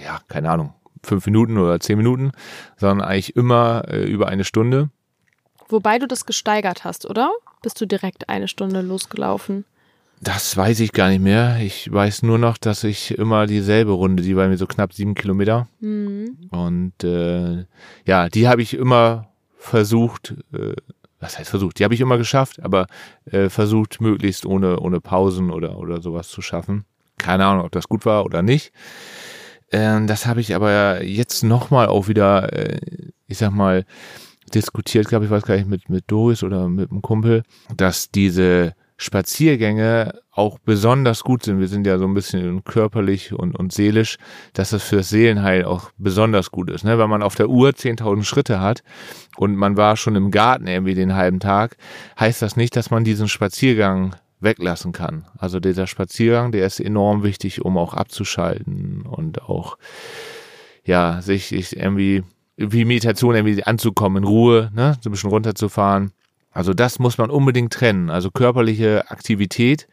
[0.03, 2.31] ja, keine Ahnung, fünf Minuten oder zehn Minuten,
[2.77, 4.89] sondern eigentlich immer äh, über eine Stunde.
[5.69, 7.31] Wobei du das gesteigert hast, oder?
[7.61, 9.65] Bist du direkt eine Stunde losgelaufen?
[10.21, 11.59] Das weiß ich gar nicht mehr.
[11.61, 15.15] Ich weiß nur noch, dass ich immer dieselbe Runde, die war mir so knapp sieben
[15.15, 15.67] Kilometer.
[15.79, 16.35] Mhm.
[16.49, 17.65] Und äh,
[18.05, 20.73] ja, die habe ich immer versucht, äh,
[21.19, 21.79] was heißt versucht?
[21.79, 22.87] Die habe ich immer geschafft, aber
[23.25, 26.85] äh, versucht, möglichst ohne, ohne Pausen oder, oder sowas zu schaffen.
[27.17, 28.73] Keine Ahnung, ob das gut war oder nicht.
[29.71, 32.79] Ähm, das habe ich aber jetzt nochmal auch wieder, äh,
[33.27, 33.85] ich sag mal,
[34.49, 37.43] diskutiert, glaube ich, weiß gar nicht, mit, mit Doris oder mit einem Kumpel,
[37.75, 41.59] dass diese Spaziergänge auch besonders gut sind.
[41.59, 44.17] Wir sind ja so ein bisschen körperlich und, und seelisch,
[44.53, 46.83] dass das für das Seelenheil auch besonders gut ist.
[46.83, 46.97] Ne?
[46.97, 48.83] Wenn man auf der Uhr 10.000 Schritte hat
[49.37, 51.77] und man war schon im Garten irgendwie den halben Tag,
[52.19, 55.25] heißt das nicht, dass man diesen Spaziergang weglassen kann.
[55.37, 59.77] Also dieser Spaziergang, der ist enorm wichtig, um auch abzuschalten und auch,
[60.83, 62.23] ja, sich, sich irgendwie,
[62.59, 66.11] wie Meditation irgendwie anzukommen, in Ruhe, ne, so ein bisschen runterzufahren.
[66.51, 68.09] Also das muss man unbedingt trennen.
[68.09, 69.87] Also körperliche Aktivität,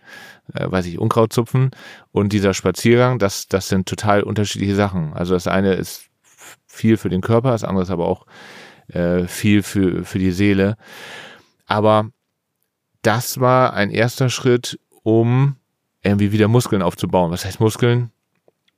[0.52, 1.70] äh, weiß ich, Unkraut zupfen
[2.10, 5.12] und dieser Spaziergang, das, das sind total unterschiedliche Sachen.
[5.12, 6.06] Also das eine ist
[6.66, 8.26] viel für den Körper, das andere ist aber auch
[8.88, 10.76] äh, viel für, für die Seele.
[11.66, 12.10] Aber
[13.02, 15.56] das war ein erster Schritt, um
[16.02, 17.30] irgendwie wieder Muskeln aufzubauen.
[17.30, 18.10] Was heißt Muskeln?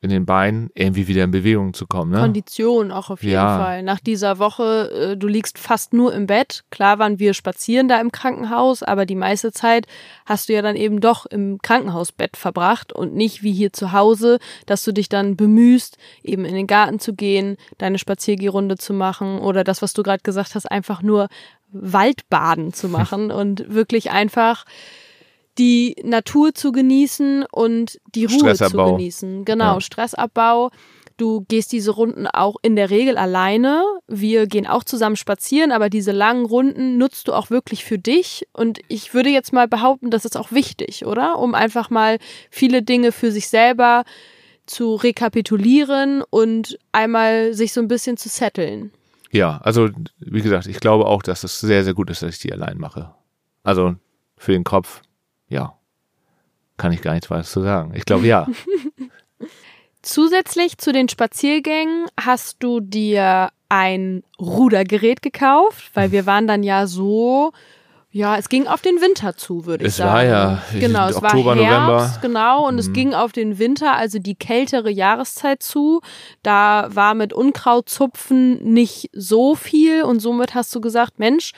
[0.01, 2.13] In den Beinen irgendwie wieder in Bewegung zu kommen.
[2.13, 2.21] Ne?
[2.21, 3.59] Kondition auch auf jeden Ja.
[3.59, 3.83] Fall.
[3.83, 6.63] Nach dieser Woche, äh, du liegst fast nur im Bett.
[6.71, 9.89] Klar waren wir spazieren da im Krankenhaus, aber die meiste Zeit
[10.25, 14.39] hast du ja dann eben doch im Krankenhausbett verbracht und nicht wie hier zu Hause,
[14.67, 19.41] dass du dich dann bemühst, eben in den Garten zu gehen, deine Spaziergehrunde zu machen
[19.41, 21.27] oder das, was du gerade gesagt hast, einfach nur
[21.73, 24.65] Waldbaden zu machen und wirklich einfach
[25.59, 28.93] die Natur zu genießen und die Ruhe zu Stressabbau.
[28.97, 29.45] genießen.
[29.45, 29.81] Genau, Ja.
[29.81, 30.71] Stressabbau.
[31.17, 33.83] Du gehst diese Runden auch in der Regel alleine.
[34.07, 38.47] Wir gehen auch zusammen spazieren, aber diese langen Runden nutzt du auch wirklich für dich.
[38.53, 41.39] Und ich würde jetzt mal behaupten, das ist auch wichtig, oder?
[41.41, 42.19] Um einfach mal
[42.51, 44.05] viele Dinge für sich selber
[44.67, 48.93] zu rekapitulieren und einmal sich so ein bisschen zu setteln.
[49.33, 49.89] Ja, also
[50.21, 52.79] wie gesagt, ich glaube auch, dass es sehr, sehr gut ist, dass ich die allein
[52.79, 53.13] mache.
[53.65, 53.97] Also
[54.37, 55.03] für den Kopf,
[55.49, 55.79] ja,
[56.77, 57.93] kann ich gar nichts weiter zu sagen.
[57.95, 58.47] Ich glaube ja.
[60.03, 66.87] Zusätzlich zu den Spaziergängen hast du dir ein Rudergerät gekauft, weil wir waren dann ja
[66.87, 67.53] so
[68.11, 70.11] Ja, es ging auf den Winter zu, würde ich Es sagen.
[70.15, 72.19] war ja genau, es Oktober, war Herbst, November.
[72.23, 72.93] genau, und es Mhm.
[72.95, 76.01] ging auf den Winter, also die kältere Jahreszeit zu.
[76.43, 81.53] Da war mit Unkrautzupfen nicht so viel und somit hast du gesagt, Mensch,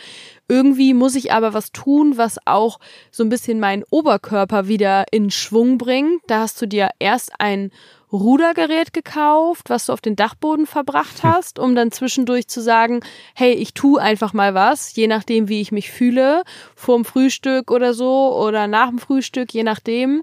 [0.49, 2.79] irgendwie muss ich aber was tun, was auch
[3.13, 6.21] so ein bisschen meinen Oberkörper wieder in Schwung bringt.
[6.27, 7.71] Da hast du dir erst ein
[8.13, 13.01] Rudergerät gekauft, was du auf den Dachboden verbracht hast, um dann zwischendurch zu sagen,
[13.35, 16.43] hey, ich tu einfach mal was, je nachdem, wie ich mich fühle,
[16.75, 20.23] vorm Frühstück oder so oder nach dem Frühstück, je nachdem.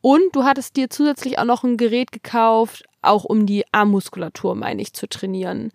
[0.00, 4.82] Und du hattest dir zusätzlich auch noch ein Gerät gekauft, auch um die Armmuskulatur, meine
[4.82, 5.72] ich, zu trainieren.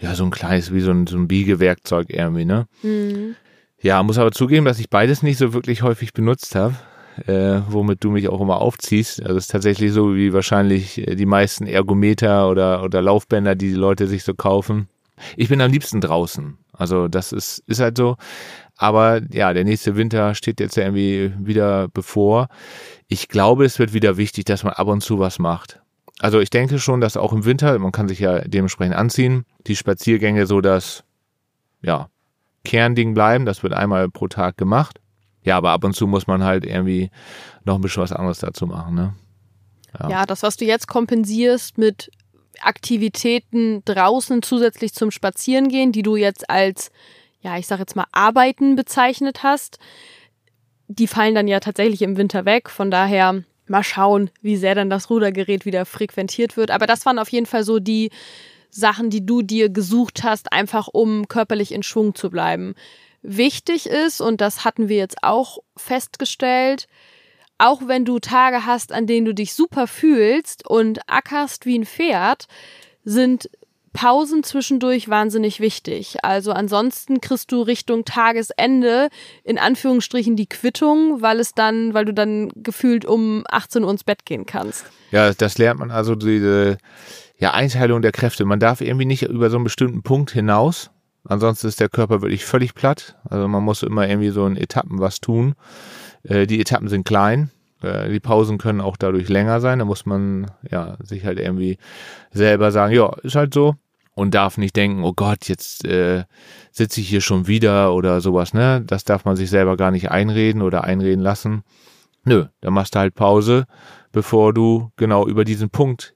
[0.00, 2.66] Ja, so ein kleines, wie so ein, so ein Biegewerkzeug irgendwie, ne?
[2.82, 3.36] Mhm.
[3.80, 6.74] Ja, muss aber zugeben, dass ich beides nicht so wirklich häufig benutzt habe,
[7.26, 9.22] äh, womit du mich auch immer aufziehst.
[9.22, 13.68] Also es ist tatsächlich so, wie wahrscheinlich äh, die meisten Ergometer oder, oder Laufbänder, die
[13.68, 14.88] die Leute sich so kaufen.
[15.36, 16.58] Ich bin am liebsten draußen.
[16.72, 18.16] Also das ist, ist halt so.
[18.76, 22.48] Aber ja, der nächste Winter steht jetzt ja irgendwie wieder bevor.
[23.06, 25.80] Ich glaube, es wird wieder wichtig, dass man ab und zu was macht.
[26.20, 29.76] Also ich denke schon, dass auch im Winter, man kann sich ja dementsprechend anziehen, die
[29.76, 31.04] Spaziergänge so das,
[31.82, 32.08] ja,
[32.64, 33.44] Kernding bleiben.
[33.44, 35.00] Das wird einmal pro Tag gemacht.
[35.44, 37.10] Ja, aber ab und zu muss man halt irgendwie
[37.64, 39.14] noch ein bisschen was anderes dazu machen, ne?
[40.00, 40.10] Ja.
[40.10, 42.10] Ja, das, was du jetzt kompensierst mit
[42.60, 46.90] Aktivitäten draußen zusätzlich zum Spazierengehen, die du jetzt als,
[47.40, 49.78] ja, ich sag jetzt mal, Arbeiten bezeichnet hast,
[50.88, 52.70] die fallen dann ja tatsächlich im Winter weg.
[52.70, 56.70] Von daher mal schauen, wie sehr dann das Rudergerät wieder frequentiert wird.
[56.70, 58.10] Aber das waren auf jeden Fall so die
[58.70, 62.74] Sachen, die du dir gesucht hast, einfach um körperlich in Schwung zu bleiben.
[63.26, 66.88] Wichtig ist, und das hatten wir jetzt auch festgestellt,
[67.56, 71.86] auch wenn du Tage hast, an denen du dich super fühlst und ackerst wie ein
[71.86, 72.46] Pferd,
[73.02, 73.48] sind
[73.94, 76.16] Pausen zwischendurch wahnsinnig wichtig.
[76.22, 79.08] Also ansonsten kriegst du Richtung Tagesende
[79.42, 84.04] in Anführungsstrichen die Quittung, weil es dann, weil du dann gefühlt um 18 Uhr ins
[84.04, 84.84] Bett gehen kannst.
[85.12, 86.76] Ja, das lernt man also diese
[87.38, 88.44] ja, Einteilung der Kräfte.
[88.44, 90.90] Man darf irgendwie nicht über so einen bestimmten Punkt hinaus.
[91.26, 93.16] Ansonsten ist der Körper wirklich völlig platt.
[93.28, 95.54] Also man muss immer irgendwie so in Etappen was tun.
[96.22, 97.50] Äh, die Etappen sind klein.
[97.82, 99.78] Äh, die Pausen können auch dadurch länger sein.
[99.78, 101.78] Da muss man ja sich halt irgendwie
[102.32, 103.76] selber sagen, ja, ist halt so.
[104.16, 106.24] Und darf nicht denken, oh Gott, jetzt äh,
[106.70, 108.80] sitze ich hier schon wieder oder sowas, ne?
[108.86, 111.64] Das darf man sich selber gar nicht einreden oder einreden lassen.
[112.24, 113.66] Nö, dann machst du halt Pause,
[114.12, 116.14] bevor du genau über diesen Punkt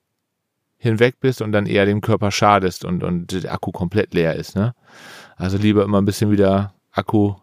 [0.77, 4.55] hinweg bist und dann eher dem Körper schadest und, und der Akku komplett leer ist,
[4.55, 4.75] ne?
[5.37, 7.35] Also lieber immer ein bisschen wieder Akku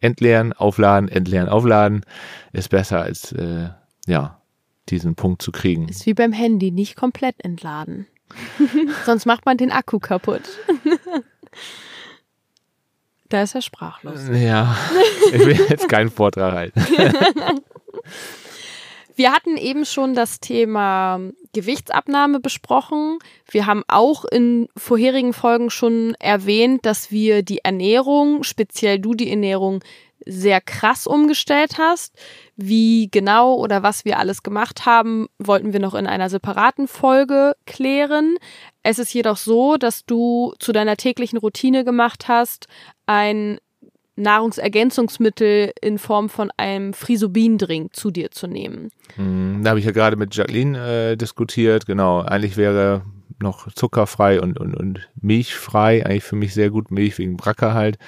[0.00, 2.04] entleeren, aufladen, entleeren, aufladen.
[2.52, 3.70] Ist besser als, äh,
[4.06, 4.40] ja,
[4.88, 5.88] diesen Punkt zu kriegen.
[5.88, 8.06] Ist wie beim Handy, nicht komplett entladen.
[9.06, 10.42] Sonst macht man den Akku kaputt.
[13.28, 14.28] da ist er sprachlos.
[14.32, 14.76] Ja,
[15.32, 16.84] ich will jetzt keinen Vortrag halten.
[19.16, 21.20] Wir hatten eben schon das Thema
[21.52, 23.18] Gewichtsabnahme besprochen.
[23.48, 29.30] Wir haben auch in vorherigen Folgen schon erwähnt, dass wir die Ernährung, speziell du die
[29.30, 29.82] Ernährung,
[30.26, 32.16] sehr krass umgestellt hast.
[32.56, 37.54] Wie genau oder was wir alles gemacht haben, wollten wir noch in einer separaten Folge
[37.66, 38.36] klären.
[38.82, 42.68] Es ist jedoch so, dass du zu deiner täglichen Routine gemacht hast,
[43.06, 43.58] ein
[44.16, 48.90] Nahrungsergänzungsmittel in Form von einem Frisobin-Drink zu dir zu nehmen.
[49.16, 50.78] Hm, Da habe ich ja gerade mit Jacqueline
[51.12, 51.86] äh, diskutiert.
[51.86, 53.02] Genau, eigentlich wäre
[53.40, 56.04] noch zuckerfrei und, und, und milchfrei.
[56.06, 57.98] Eigentlich für mich sehr gut Milch wegen Bracker halt,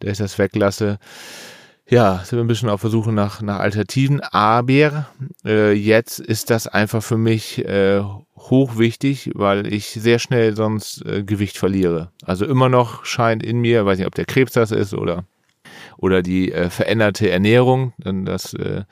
[0.00, 0.98] dass ich das weglasse.
[1.88, 4.20] Ja, sind wir ein bisschen auf der Suche nach, nach Alternativen.
[4.20, 5.06] Aber
[5.44, 8.02] äh, jetzt ist das einfach für mich äh,
[8.36, 12.10] hochwichtig, weil ich sehr schnell sonst äh, Gewicht verliere.
[12.24, 15.24] Also immer noch scheint in mir, weiß nicht, ob der Krebs das ist oder
[15.98, 17.92] oder die äh, veränderte Ernährung.
[17.98, 18.84] Denn das äh,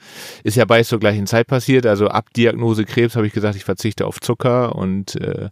[0.42, 1.86] ist ja beides zur gleichen Zeit passiert.
[1.86, 5.50] Also ab Diagnose Krebs habe ich gesagt, ich verzichte auf Zucker und äh,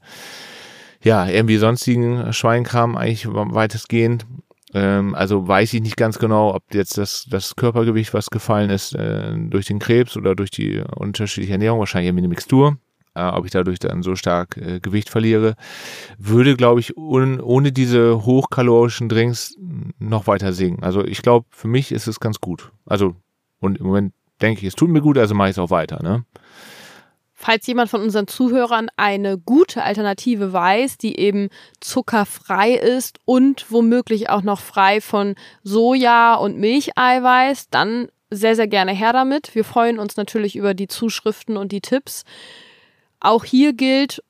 [1.02, 4.26] ja, irgendwie sonstigen Schweinkram eigentlich weitestgehend.
[4.74, 8.94] Ähm, also weiß ich nicht ganz genau, ob jetzt das, das Körpergewicht, was gefallen ist,
[8.94, 12.78] äh, durch den Krebs oder durch die unterschiedliche Ernährung, wahrscheinlich irgendwie eine Mixtur,
[13.14, 15.54] äh, ob ich dadurch dann so stark äh, Gewicht verliere,
[16.18, 19.56] würde, glaube ich, un, ohne diese hochkalorischen Drinks
[19.98, 20.82] noch weiter sinken.
[20.82, 22.72] Also ich glaube, für mich ist es ganz gut.
[22.86, 23.16] Also,
[23.60, 26.02] und im Moment denke ich, es tut mir gut, also mache ich es auch weiter,
[26.02, 26.24] ne?
[27.34, 31.48] Falls jemand von unseren Zuhörern eine gute Alternative weiß, die eben
[31.80, 38.92] zuckerfrei ist und womöglich auch noch frei von Soja und Milcheiweiß, dann sehr, sehr gerne
[38.92, 39.56] her damit.
[39.56, 42.22] Wir freuen uns natürlich über die Zuschriften und die Tipps.
[43.24, 44.20] Auch hier gilt,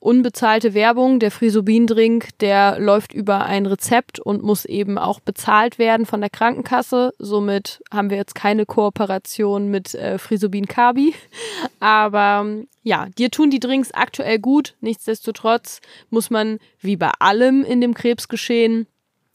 [0.00, 1.20] unbezahlte Werbung.
[1.20, 6.30] Der Frisobin-Drink, der läuft über ein Rezept und muss eben auch bezahlt werden von der
[6.30, 7.12] Krankenkasse.
[7.20, 11.14] Somit haben wir jetzt keine Kooperation mit äh, Frisobin Kabi.
[11.80, 14.74] Aber ja, dir tun die Drinks aktuell gut.
[14.80, 18.88] Nichtsdestotrotz muss man, wie bei allem in dem Krebsgeschehen,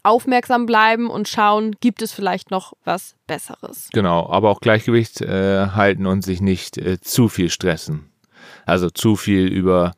[0.03, 3.89] aufmerksam bleiben und schauen, gibt es vielleicht noch was Besseres.
[3.93, 8.11] Genau, aber auch Gleichgewicht äh, halten und sich nicht äh, zu viel stressen.
[8.65, 9.93] Also zu viel über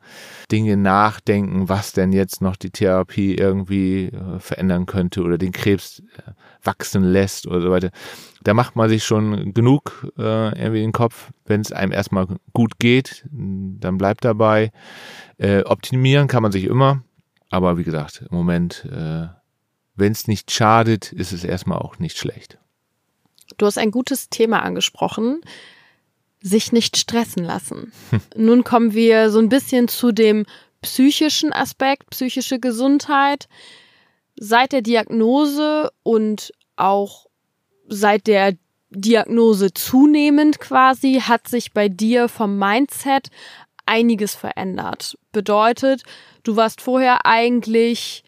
[0.50, 6.02] Dinge nachdenken, was denn jetzt noch die Therapie irgendwie äh, verändern könnte oder den Krebs
[6.16, 6.32] äh,
[6.62, 7.90] wachsen lässt oder so weiter.
[8.42, 11.30] Da macht man sich schon genug äh, irgendwie den Kopf.
[11.44, 14.70] Wenn es einem erstmal gut geht, dann bleibt dabei.
[15.38, 17.02] Äh, optimieren kann man sich immer,
[17.50, 19.28] aber wie gesagt, im Moment, äh,
[19.96, 22.58] wenn es nicht schadet, ist es erstmal auch nicht schlecht.
[23.56, 25.40] Du hast ein gutes Thema angesprochen
[26.40, 27.92] sich nicht stressen lassen.
[28.10, 28.20] Hm.
[28.36, 30.46] Nun kommen wir so ein bisschen zu dem
[30.82, 33.48] psychischen Aspekt, psychische Gesundheit.
[34.36, 37.26] Seit der Diagnose und auch
[37.88, 38.54] seit der
[38.90, 43.28] Diagnose zunehmend quasi hat sich bei dir vom Mindset
[43.84, 45.18] einiges verändert.
[45.32, 46.02] Bedeutet,
[46.44, 48.22] du warst vorher eigentlich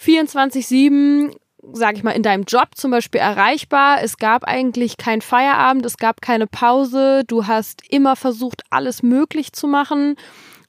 [0.00, 1.34] 24-7
[1.72, 4.02] sag ich mal, in deinem Job zum Beispiel erreichbar.
[4.02, 7.22] Es gab eigentlich kein Feierabend, es gab keine Pause.
[7.26, 10.16] Du hast immer versucht, alles möglich zu machen.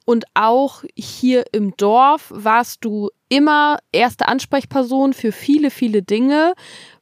[0.05, 6.53] Und auch hier im Dorf warst du immer erste Ansprechperson für viele, viele Dinge,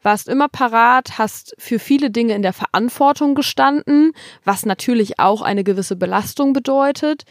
[0.01, 4.13] warst immer parat, hast für viele Dinge in der Verantwortung gestanden,
[4.45, 7.23] was natürlich auch eine gewisse Belastung bedeutet.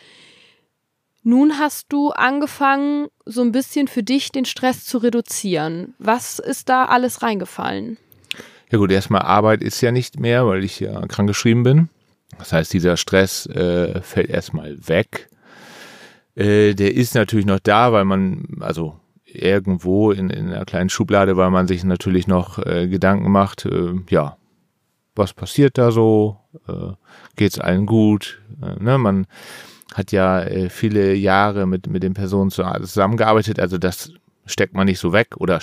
[1.24, 5.94] Nun hast du angefangen, so ein bisschen für dich den Stress zu reduzieren.
[5.98, 7.96] Was ist da alles reingefallen?
[8.70, 11.88] Ja gut, erstmal Arbeit ist ja nicht mehr, weil ich ja krankgeschrieben bin.
[12.38, 15.28] Das heißt, dieser Stress äh, fällt erstmal weg.
[16.34, 21.36] Äh, der ist natürlich noch da, weil man, also irgendwo in, in einer kleinen Schublade,
[21.36, 24.36] weil man sich natürlich noch äh, Gedanken macht, äh, ja,
[25.14, 26.38] was passiert da so?
[26.66, 26.94] Äh,
[27.36, 28.40] geht's allen gut?
[28.62, 29.26] Äh, ne, man
[29.94, 34.12] hat ja äh, viele Jahre mit, mit den Personen zusammengearbeitet, also das
[34.46, 35.60] steckt man nicht so weg oder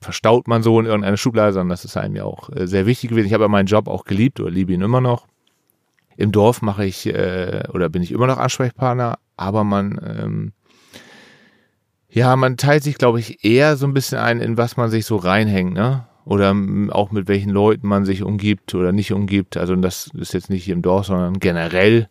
[0.00, 3.10] verstaut man so in irgendeine Schublade, sondern das ist einem ja auch äh, sehr wichtig
[3.10, 3.26] gewesen.
[3.26, 5.26] Ich habe ja meinen Job auch geliebt oder liebe ihn immer noch.
[6.16, 10.52] Im Dorf mache ich äh, oder bin ich immer noch Ansprechpartner, aber man ähm,
[12.10, 15.04] ja, man teilt sich, glaube ich, eher so ein bisschen ein, in was man sich
[15.04, 16.06] so reinhängt, ne?
[16.24, 16.54] Oder
[16.90, 19.56] auch mit welchen Leuten man sich umgibt oder nicht umgibt.
[19.56, 22.08] Also das ist jetzt nicht im Dorf, sondern generell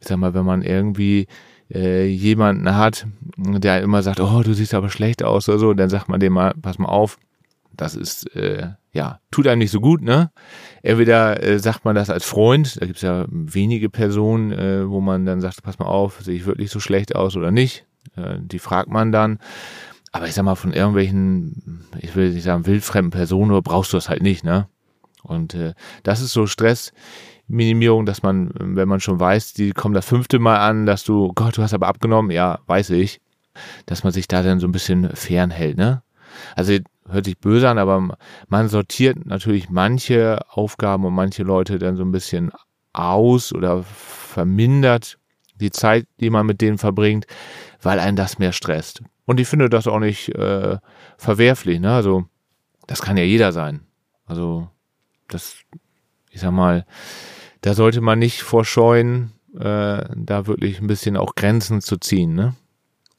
[0.00, 1.26] ich sag mal, wenn man irgendwie
[1.72, 5.90] äh, jemanden hat, der immer sagt, oh, du siehst aber schlecht aus oder so, dann
[5.90, 7.18] sagt man dem mal, pass mal auf,
[7.76, 10.30] das ist, äh, ja, tut einem nicht so gut, ne?
[10.82, 15.24] Entweder äh, sagt man das als Freund, da gibt's ja wenige Personen, äh, wo man
[15.24, 17.86] dann sagt, pass mal auf, sehe ich wirklich so schlecht aus oder nicht?
[18.16, 19.38] Äh, die fragt man dann.
[20.12, 24.08] Aber ich sag mal, von irgendwelchen, ich will nicht sagen, wildfremden Personen, brauchst du das
[24.08, 24.66] halt nicht, ne?
[25.22, 26.92] Und äh, das ist so Stress,
[27.50, 31.32] Minimierung, dass man, wenn man schon weiß, die kommen das fünfte Mal an, dass du,
[31.34, 33.20] Gott, du hast aber abgenommen, ja, weiß ich,
[33.86, 36.02] dass man sich da dann so ein bisschen fernhält, ne?
[36.54, 36.76] Also
[37.08, 38.16] hört sich böse an, aber
[38.48, 42.52] man sortiert natürlich manche Aufgaben und manche Leute dann so ein bisschen
[42.92, 45.18] aus oder vermindert
[45.56, 47.26] die Zeit, die man mit denen verbringt,
[47.82, 49.02] weil einen das mehr stresst.
[49.26, 50.78] Und ich finde das auch nicht äh,
[51.18, 51.92] verwerflich, ne?
[51.92, 52.24] Also
[52.86, 53.80] das kann ja jeder sein.
[54.26, 54.68] Also
[55.28, 55.56] das,
[56.30, 56.84] ich sag mal,
[57.60, 62.34] da sollte man nicht vorscheuen, äh, da wirklich ein bisschen auch Grenzen zu ziehen.
[62.34, 62.54] Ne?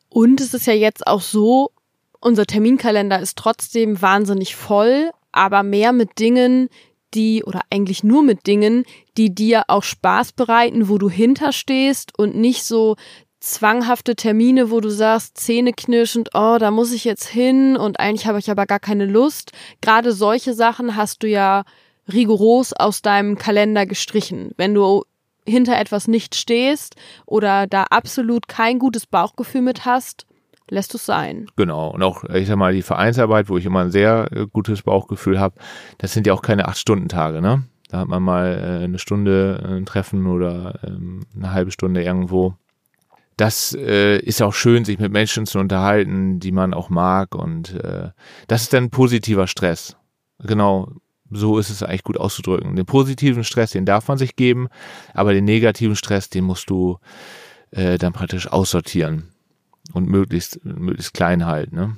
[0.09, 1.71] Und es ist ja jetzt auch so,
[2.19, 6.69] unser Terminkalender ist trotzdem wahnsinnig voll, aber mehr mit Dingen,
[7.13, 8.85] die, oder eigentlich nur mit Dingen,
[9.17, 12.95] die dir auch Spaß bereiten, wo du hinterstehst und nicht so
[13.41, 18.39] zwanghafte Termine, wo du sagst, zähneknirschend, oh, da muss ich jetzt hin und eigentlich habe
[18.39, 19.51] ich aber gar keine Lust.
[19.81, 21.63] Gerade solche Sachen hast du ja
[22.11, 24.51] rigoros aus deinem Kalender gestrichen.
[24.57, 25.03] Wenn du
[25.45, 30.25] hinter etwas nicht stehst oder da absolut kein gutes Bauchgefühl mit hast,
[30.69, 31.47] lässt es sein.
[31.55, 31.89] Genau.
[31.89, 35.39] Und auch, ich sag mal, die Vereinsarbeit, wo ich immer ein sehr äh, gutes Bauchgefühl
[35.39, 35.55] habe,
[35.97, 37.63] das sind ja auch keine Acht-Stunden-Tage, ne?
[37.89, 42.01] Da hat man mal äh, eine Stunde äh, ein Treffen oder ähm, eine halbe Stunde
[42.01, 42.55] irgendwo.
[43.35, 47.35] Das äh, ist auch schön, sich mit Menschen zu unterhalten, die man auch mag.
[47.35, 48.11] Und äh,
[48.47, 49.97] das ist dann positiver Stress.
[50.39, 50.89] Genau,
[51.31, 52.75] so ist es eigentlich gut auszudrücken.
[52.75, 54.67] Den positiven Stress, den darf man sich geben,
[55.13, 56.99] aber den negativen Stress, den musst du
[57.71, 59.29] äh, dann praktisch aussortieren
[59.93, 61.75] und möglichst, möglichst klein halten.
[61.75, 61.97] Ne?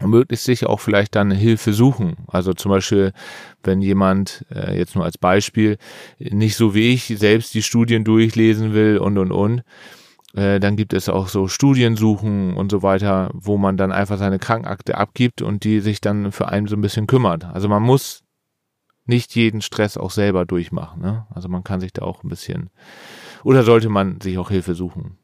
[0.00, 2.16] Und möglichst sich auch vielleicht dann Hilfe suchen.
[2.26, 3.12] Also zum Beispiel,
[3.62, 5.78] wenn jemand, äh, jetzt nur als Beispiel,
[6.18, 9.62] nicht so wie ich selbst die Studien durchlesen will und und und,
[10.36, 14.40] Äh, dann gibt es auch so Studiensuchen und so weiter, wo man dann einfach seine
[14.40, 17.44] Krankenakte abgibt und die sich dann für einen so ein bisschen kümmert.
[17.44, 18.23] Also man muss
[19.06, 21.02] nicht jeden Stress auch selber durchmachen.
[21.02, 21.26] Ne?
[21.34, 22.70] Also man kann sich da auch ein bisschen
[23.42, 25.18] oder sollte man sich auch Hilfe suchen?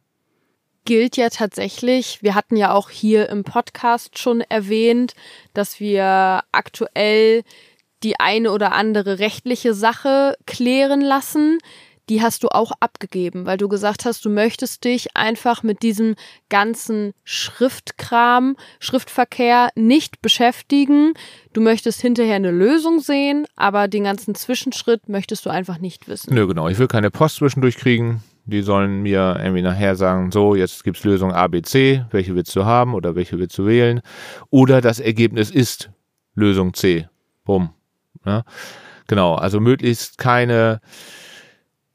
[0.84, 5.14] Gilt ja tatsächlich, wir hatten ja auch hier im Podcast schon erwähnt,
[5.52, 7.42] dass wir aktuell
[8.02, 11.58] die eine oder andere rechtliche Sache klären lassen
[12.10, 16.16] die hast du auch abgegeben, weil du gesagt hast, du möchtest dich einfach mit diesem
[16.48, 21.14] ganzen Schriftkram, Schriftverkehr nicht beschäftigen.
[21.52, 26.34] Du möchtest hinterher eine Lösung sehen, aber den ganzen Zwischenschritt möchtest du einfach nicht wissen.
[26.34, 26.68] Nö, genau.
[26.68, 28.24] Ich will keine Post zwischendurch kriegen.
[28.44, 32.56] Die sollen mir irgendwie nachher sagen, so, jetzt gibt's Lösung A, B, C, welche willst
[32.56, 34.00] du haben oder welche willst du wählen?
[34.50, 35.90] Oder das Ergebnis ist
[36.34, 37.08] Lösung C.
[37.44, 37.70] Bumm.
[38.26, 38.42] Ja?
[39.06, 40.80] Genau, also möglichst keine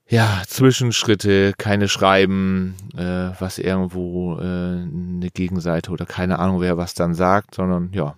[0.08, 6.94] ja, Zwischenschritte, keine Schreiben, äh, was irgendwo äh, eine Gegenseite oder keine Ahnung, wer was
[6.94, 8.16] dann sagt, sondern ja,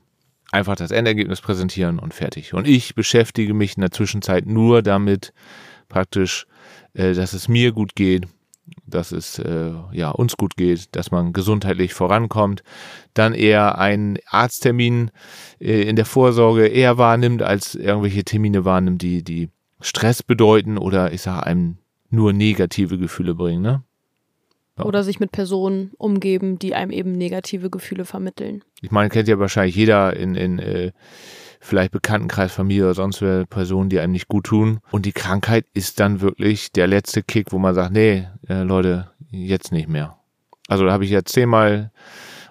[0.52, 2.54] einfach das Endergebnis präsentieren und fertig.
[2.54, 5.34] Und ich beschäftige mich in der Zwischenzeit nur damit,
[5.88, 6.46] praktisch,
[6.94, 8.28] äh, dass es mir gut geht,
[8.86, 12.64] dass es äh, ja uns gut geht, dass man gesundheitlich vorankommt,
[13.14, 15.12] dann eher einen Arzttermin
[15.60, 21.12] äh, in der Vorsorge eher wahrnimmt, als irgendwelche Termine wahrnimmt, die die Stress bedeuten oder
[21.14, 21.78] ich sage einem
[22.10, 23.84] nur negative Gefühle bringen, ne?
[24.78, 24.86] Ja.
[24.86, 28.64] Oder sich mit Personen umgeben, die einem eben negative Gefühle vermitteln.
[28.82, 30.92] Ich meine, kennt ja wahrscheinlich jeder in, in äh,
[31.60, 34.80] vielleicht Bekanntenkreis, Familie oder sonst wer Personen, die einem nicht gut tun.
[34.92, 39.10] Und die Krankheit ist dann wirklich der letzte Kick, wo man sagt, nee, äh, Leute,
[39.32, 40.18] jetzt nicht mehr.
[40.68, 41.92] Also da habe ich ja zehnmal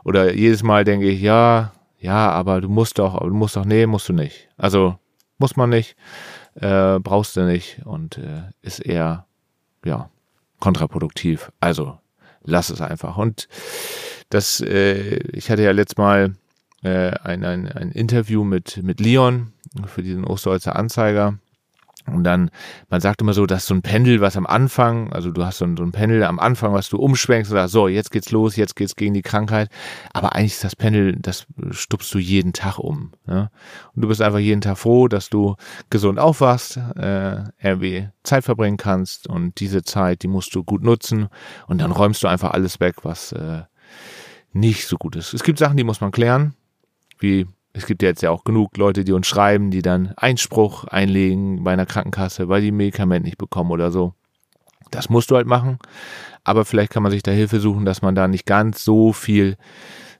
[0.04, 3.86] oder jedes Mal denke ich, ja, ja, aber du musst doch, du musst doch, nee,
[3.86, 4.48] musst du nicht.
[4.56, 4.98] Also
[5.38, 5.96] muss man nicht
[6.60, 9.26] äh, brauchst du nicht und äh, ist eher
[9.84, 10.10] ja
[10.60, 11.52] kontraproduktiv.
[11.60, 11.98] Also
[12.42, 13.16] lass es einfach.
[13.16, 13.48] Und
[14.30, 16.34] das, äh, ich hatte ja letztes Mal
[16.82, 19.52] äh, ein, ein, ein Interview mit, mit Leon
[19.86, 21.38] für diesen Osterholzer Anzeiger.
[22.06, 22.50] Und dann,
[22.88, 25.64] man sagt immer so, dass so ein Pendel, was am Anfang, also du hast so
[25.64, 28.56] ein, so ein Pendel am Anfang, was du umschwenkst und sagst, so, jetzt geht's los,
[28.56, 29.70] jetzt geht's gegen die Krankheit.
[30.12, 33.12] Aber eigentlich ist das Pendel, das stupst du jeden Tag um.
[33.26, 33.50] Ne?
[33.94, 35.56] Und du bist einfach jeden Tag froh, dass du
[35.90, 41.28] gesund aufwachst, äh, irgendwie Zeit verbringen kannst und diese Zeit, die musst du gut nutzen
[41.66, 43.62] und dann räumst du einfach alles weg, was äh,
[44.52, 45.34] nicht so gut ist.
[45.34, 46.54] Es gibt Sachen, die muss man klären,
[47.18, 47.46] wie
[47.76, 51.62] es gibt ja jetzt ja auch genug Leute, die uns schreiben, die dann Einspruch einlegen
[51.62, 54.14] bei einer Krankenkasse, weil die Medikament nicht bekommen oder so.
[54.90, 55.78] Das musst du halt machen.
[56.42, 59.58] Aber vielleicht kann man sich da Hilfe suchen, dass man da nicht ganz so viel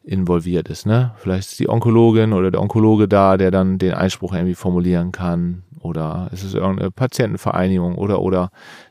[0.04, 0.84] involviert ist.
[0.84, 1.14] Ne?
[1.16, 5.62] Vielleicht ist die Onkologin oder der Onkologe da, der dann den Einspruch irgendwie formulieren kann.
[5.80, 8.50] Oder es ist irgendeine Patientenvereinigung oder oder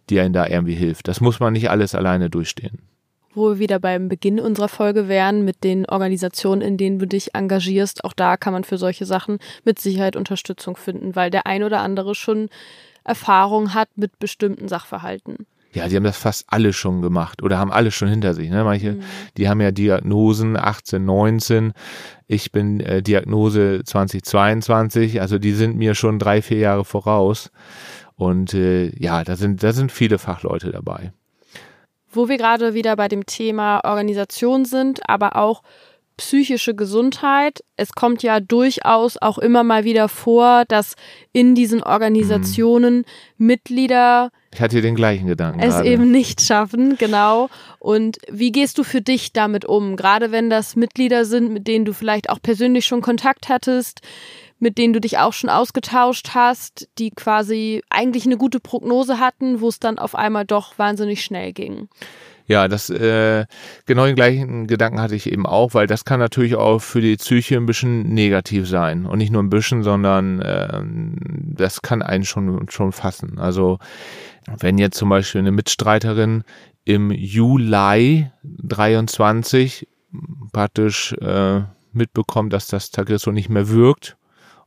[0.09, 1.07] die einen da irgendwie hilft.
[1.07, 2.79] Das muss man nicht alles alleine durchstehen
[3.35, 7.35] wo wir wieder beim Beginn unserer Folge wären, mit den Organisationen, in denen du dich
[7.35, 8.03] engagierst.
[8.03, 11.81] Auch da kann man für solche Sachen mit Sicherheit Unterstützung finden, weil der ein oder
[11.81, 12.49] andere schon
[13.03, 15.45] Erfahrung hat mit bestimmten Sachverhalten.
[15.73, 18.49] Ja, die haben das fast alle schon gemacht oder haben alle schon hinter sich.
[18.49, 18.63] Ne?
[18.63, 19.01] Manche, mhm.
[19.35, 21.73] die haben ja Diagnosen 18, 19.
[22.27, 25.19] Ich bin äh, Diagnose 2022.
[25.19, 27.51] Also die sind mir schon drei, vier Jahre voraus.
[28.15, 31.11] Und äh, ja, da sind, da sind viele Fachleute dabei
[32.15, 35.61] wo wir gerade wieder bei dem Thema Organisation sind, aber auch
[36.17, 37.63] psychische Gesundheit.
[37.75, 40.95] Es kommt ja durchaus auch immer mal wieder vor, dass
[41.33, 43.47] in diesen Organisationen mhm.
[43.47, 45.59] Mitglieder ich hatte den gleichen Gedanken.
[45.59, 45.89] Es gerade.
[45.89, 47.49] eben nicht schaffen, genau.
[47.77, 49.97] Und wie gehst du für dich damit um?
[49.97, 53.99] Gerade wenn das Mitglieder sind, mit denen du vielleicht auch persönlich schon Kontakt hattest,
[54.65, 59.61] mit denen du dich auch schon ausgetauscht hast, die quasi eigentlich eine gute Prognose hatten,
[59.61, 61.87] wo es dann auf einmal doch wahnsinnig schnell ging.
[62.47, 63.45] Ja, das äh,
[63.85, 67.15] genau den gleichen Gedanken hatte ich eben auch, weil das kann natürlich auch für die
[67.15, 70.81] Psyche ein bisschen negativ sein und nicht nur ein bisschen, sondern äh,
[71.55, 73.37] das kann einen schon schon fassen.
[73.37, 73.77] Also
[74.47, 76.43] wenn jetzt zum Beispiel eine Mitstreiterin
[76.85, 79.87] im Juli 23
[80.51, 81.61] praktisch äh,
[81.93, 84.17] mitbekommt, dass das Tagrisso nicht mehr wirkt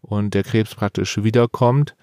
[0.00, 1.94] und der Krebs praktisch wiederkommt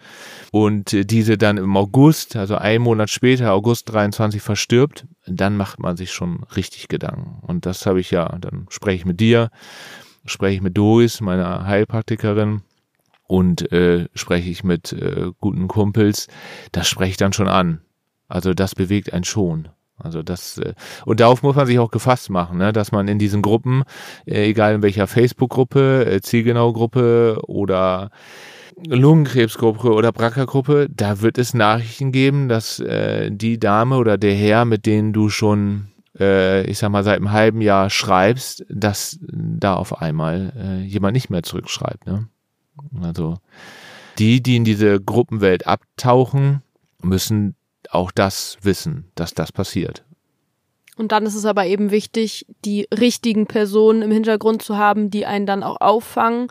[0.51, 5.97] und diese dann im August, also einen Monat später, August 23 verstirbt, dann macht man
[5.97, 7.39] sich schon richtig Gedanken.
[7.41, 9.49] Und das habe ich ja, dann spreche ich mit dir,
[10.25, 12.61] spreche ich mit Doris, meiner Heilpraktikerin
[13.27, 16.27] und äh, spreche ich mit äh, guten Kumpels,
[16.71, 17.81] das spreche ich dann schon an.
[18.27, 19.69] Also das bewegt einen schon.
[19.97, 20.73] Also das äh,
[21.05, 22.73] und darauf muss man sich auch gefasst machen, ne?
[22.73, 23.83] dass man in diesen Gruppen,
[24.25, 28.11] äh, egal in welcher Facebook-Gruppe, äh, Zielgenau-Gruppe oder
[28.85, 34.65] Lungenkrebsgruppe oder BRCA-Gruppe, da wird es Nachrichten geben, dass äh, die Dame oder der Herr,
[34.65, 35.87] mit denen du schon
[36.19, 41.13] äh, ich sag mal, seit einem halben Jahr schreibst, dass da auf einmal äh, jemand
[41.13, 42.05] nicht mehr zurückschreibt.
[42.05, 42.27] Ne?
[43.01, 43.37] Also
[44.17, 46.61] die, die in diese Gruppenwelt abtauchen,
[47.01, 47.55] müssen
[47.95, 50.03] auch das wissen, dass das passiert.
[50.97, 55.25] Und dann ist es aber eben wichtig, die richtigen Personen im Hintergrund zu haben, die
[55.25, 56.47] einen dann auch auffangen,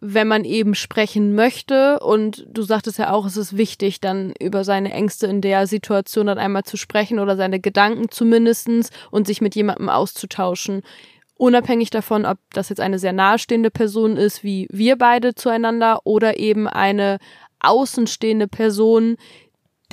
[0.00, 1.98] wenn man eben sprechen möchte.
[2.00, 6.26] Und du sagtest ja auch, es ist wichtig, dann über seine Ängste in der Situation
[6.26, 10.82] dann einmal zu sprechen oder seine Gedanken zumindestens und sich mit jemandem auszutauschen.
[11.36, 16.38] Unabhängig davon, ob das jetzt eine sehr nahestehende Person ist, wie wir beide zueinander, oder
[16.38, 17.18] eben eine
[17.58, 19.16] außenstehende Person,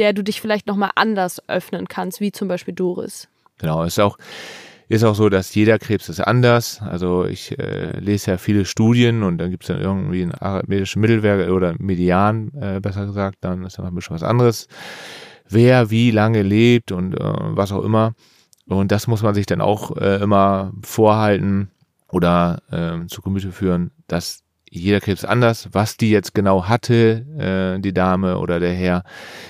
[0.01, 3.27] der du dich vielleicht nochmal anders öffnen kannst, wie zum Beispiel Doris.
[3.59, 4.17] Genau, ist auch,
[4.89, 6.81] ist auch so, dass jeder Krebs ist anders.
[6.81, 11.01] Also ich äh, lese ja viele Studien und dann gibt es dann irgendwie einen arithmetischen
[11.01, 14.67] Mittelwert oder Median, äh, besser gesagt, dann ist dann ein bisschen was anderes.
[15.47, 18.13] Wer wie lange lebt und äh, was auch immer.
[18.65, 21.69] Und das muss man sich dann auch äh, immer vorhalten
[22.09, 24.41] oder äh, zu Gemüte führen, dass
[24.71, 25.69] jeder Krebs anders.
[25.73, 29.03] Was die jetzt genau hatte, äh, die Dame oder der Herr,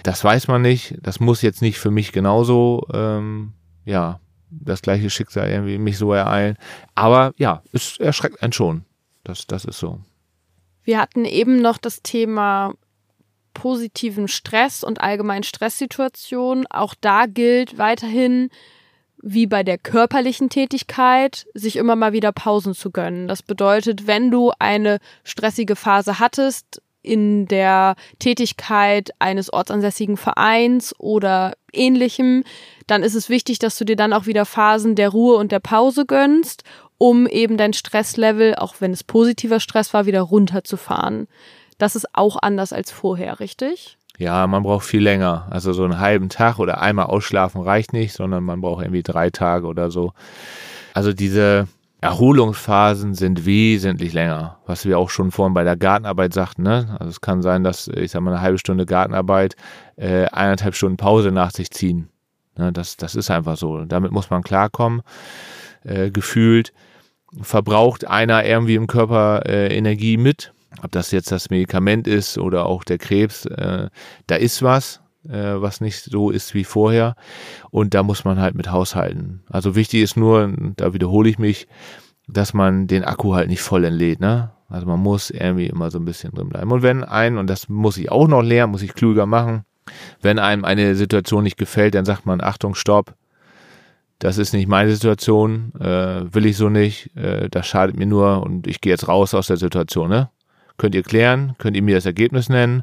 [0.04, 0.96] das weiß man nicht.
[1.02, 3.54] Das muss jetzt nicht für mich genauso ähm,
[3.86, 4.20] ja,
[4.50, 6.58] das gleiche Schicksal irgendwie mich so ereilen.
[6.96, 8.84] Aber ja, es erschreckt einen schon.
[9.24, 10.00] Das, das ist so.
[10.84, 12.74] Wir hatten eben noch das Thema
[13.54, 16.66] positiven Stress und allgemein Stresssituationen.
[16.68, 18.50] Auch da gilt weiterhin,
[19.22, 23.28] wie bei der körperlichen Tätigkeit, sich immer mal wieder Pausen zu gönnen.
[23.28, 31.54] Das bedeutet, wenn du eine stressige Phase hattest, in der Tätigkeit eines ortsansässigen Vereins oder
[31.74, 32.44] ähnlichem,
[32.88, 35.60] dann ist es wichtig, dass du dir dann auch wieder Phasen der Ruhe und der
[35.60, 36.64] Pause gönnst,
[36.98, 41.28] um eben dein Stresslevel, auch wenn es positiver Stress war, wieder runterzufahren.
[41.80, 43.98] Das ist auch anders als vorher, richtig?
[44.22, 45.48] Ja, man braucht viel länger.
[45.50, 49.32] Also so einen halben Tag oder einmal ausschlafen reicht nicht, sondern man braucht irgendwie drei
[49.32, 50.14] Tage oder so.
[50.94, 51.68] Also diese
[52.02, 56.62] Erholungsphasen sind wesentlich länger, was wir auch schon vorhin bei der Gartenarbeit sagten.
[56.62, 56.96] Ne?
[57.00, 59.56] Also es kann sein, dass ich sag mal eine halbe Stunde Gartenarbeit
[59.96, 62.10] äh, eineinhalb Stunden Pause nach sich ziehen.
[62.60, 62.72] Ne?
[62.72, 63.86] Das, das ist einfach so.
[63.86, 65.02] Damit muss man klarkommen.
[65.84, 66.74] Äh, gefühlt
[67.42, 70.54] verbraucht einer irgendwie im Körper äh, Energie mit.
[70.82, 73.90] Ob das jetzt das Medikament ist oder auch der Krebs, äh,
[74.28, 77.16] da ist was äh, was nicht so ist wie vorher.
[77.70, 79.44] Und da muss man halt mit haushalten.
[79.50, 81.68] Also wichtig ist nur, da wiederhole ich mich,
[82.28, 84.52] dass man den Akku halt nicht voll entlädt, ne?
[84.70, 86.72] Also man muss irgendwie immer so ein bisschen drin bleiben.
[86.72, 89.66] Und wenn ein, und das muss ich auch noch lernen, muss ich klüger machen,
[90.22, 93.14] wenn einem eine Situation nicht gefällt, dann sagt man, Achtung, stopp,
[94.20, 98.44] das ist nicht meine Situation, äh, will ich so nicht, äh, das schadet mir nur
[98.44, 100.30] und ich gehe jetzt raus aus der Situation, ne?
[100.82, 102.82] Könnt ihr klären, könnt ihr mir das Ergebnis nennen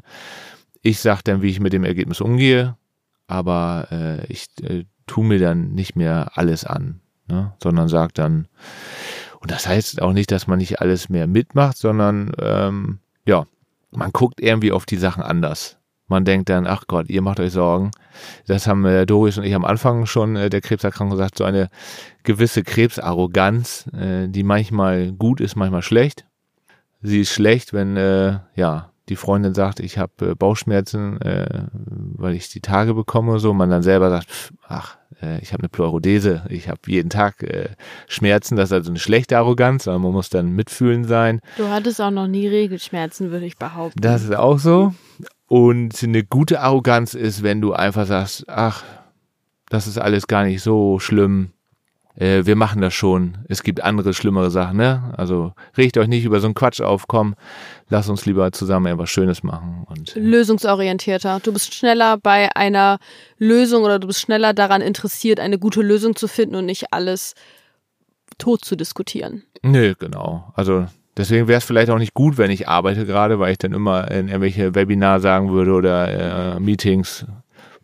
[0.81, 2.75] ich sage dann, wie ich mit dem Ergebnis umgehe,
[3.27, 7.53] aber äh, ich äh, tue mir dann nicht mehr alles an, ne?
[7.61, 8.47] sondern sage dann,
[9.39, 13.45] und das heißt auch nicht, dass man nicht alles mehr mitmacht, sondern ähm, ja,
[13.91, 15.77] man guckt irgendwie auf die Sachen anders.
[16.07, 17.91] Man denkt dann, ach Gott, ihr macht euch Sorgen.
[18.47, 21.69] Das haben äh, Doris und ich am Anfang schon äh, der Krebserkrankung gesagt, so eine
[22.23, 26.25] gewisse Krebsarroganz, äh, die manchmal gut ist, manchmal schlecht.
[27.01, 32.35] Sie ist schlecht, wenn äh, ja die Freundin sagt, ich habe äh, Bauchschmerzen, äh, weil
[32.35, 35.69] ich die Tage bekomme, so man dann selber sagt, pff, ach, äh, ich habe eine
[35.69, 37.69] Pleurodese, ich habe jeden Tag äh,
[38.07, 41.41] Schmerzen, das ist also eine schlechte Arroganz, aber man muss dann mitfühlen sein.
[41.57, 43.99] Du hattest auch noch nie Regelschmerzen, würde ich behaupten.
[43.99, 44.93] Das ist auch so.
[45.47, 48.83] Und eine gute Arroganz ist, wenn du einfach sagst, ach,
[49.69, 51.51] das ist alles gar nicht so schlimm
[52.15, 53.37] äh, wir machen das schon.
[53.47, 55.13] Es gibt andere schlimmere Sachen, ne?
[55.17, 57.35] Also regt euch nicht über so einen Quatsch auf, komm,
[57.89, 59.85] lass uns lieber zusammen etwas Schönes machen.
[59.87, 61.39] Und, äh, Lösungsorientierter.
[61.41, 62.99] Du bist schneller bei einer
[63.37, 67.35] Lösung oder du bist schneller daran interessiert, eine gute Lösung zu finden und nicht alles
[68.37, 69.43] tot zu diskutieren.
[69.63, 70.51] Nö, genau.
[70.55, 70.87] Also
[71.17, 74.09] deswegen wäre es vielleicht auch nicht gut, wenn ich arbeite gerade, weil ich dann immer
[74.11, 77.25] in irgendwelche Webinar sagen würde oder äh, Meetings.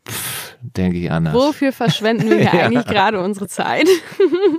[0.07, 0.34] Pff,
[0.73, 1.33] denke ich anders.
[1.33, 2.51] Wofür verschwenden wir ja.
[2.51, 3.87] eigentlich gerade unsere Zeit?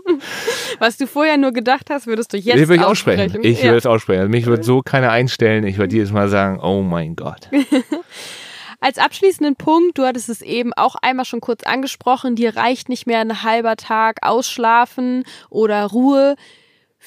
[0.78, 3.40] Was du vorher nur gedacht hast, würdest du jetzt ich würde aussprechen.
[3.42, 3.64] Ich ja.
[3.64, 4.30] würde es aussprechen.
[4.30, 5.64] Mich würde so keiner einstellen.
[5.64, 7.48] Ich würde jedes Mal sagen, oh mein Gott.
[8.80, 13.06] Als abschließenden Punkt, du hattest es eben auch einmal schon kurz angesprochen, dir reicht nicht
[13.06, 16.36] mehr ein halber Tag Ausschlafen oder Ruhe.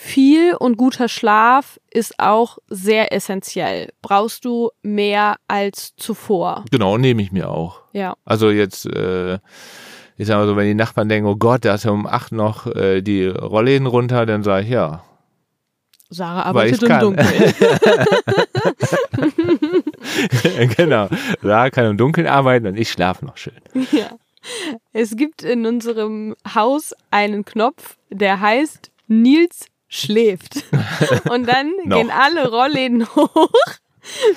[0.01, 3.91] Viel und guter Schlaf ist auch sehr essentiell.
[4.01, 6.63] Brauchst du mehr als zuvor?
[6.71, 7.81] Genau, nehme ich mir auch.
[7.91, 8.15] Ja.
[8.23, 9.39] Also jetzt, äh,
[10.15, 12.31] ich sag mal so, wenn die Nachbarn denken, oh Gott, da ist ja um acht
[12.31, 15.03] noch äh, die Rollläden runter, dann sage ich, ja.
[16.09, 17.53] Sarah arbeitet im Dunkeln.
[20.77, 21.09] genau.
[21.41, 23.59] Sarah kann im Dunkeln arbeiten und ich schlafe noch schön.
[23.91, 24.11] Ja.
[24.93, 30.63] Es gibt in unserem Haus einen Knopf, der heißt Nils schläft.
[31.29, 33.51] Und dann gehen alle Rollläden hoch,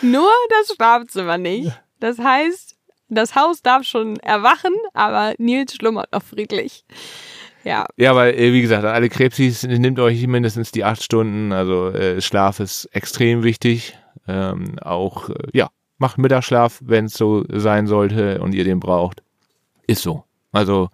[0.00, 1.70] nur das Schlafzimmer nicht.
[2.00, 2.76] Das heißt,
[3.09, 6.84] das Haus darf schon erwachen, aber Nils schlummert noch friedlich.
[7.62, 7.86] Ja.
[7.96, 11.53] Ja, weil, äh, wie gesagt, alle Krebsis, nimmt euch mindestens die acht Stunden.
[11.53, 13.96] Also äh, Schlaf ist extrem wichtig.
[14.26, 19.22] Ähm, auch, äh, ja, macht Mittagsschlaf, wenn es so sein sollte und ihr den braucht.
[19.86, 20.24] Ist so.
[20.53, 20.90] Also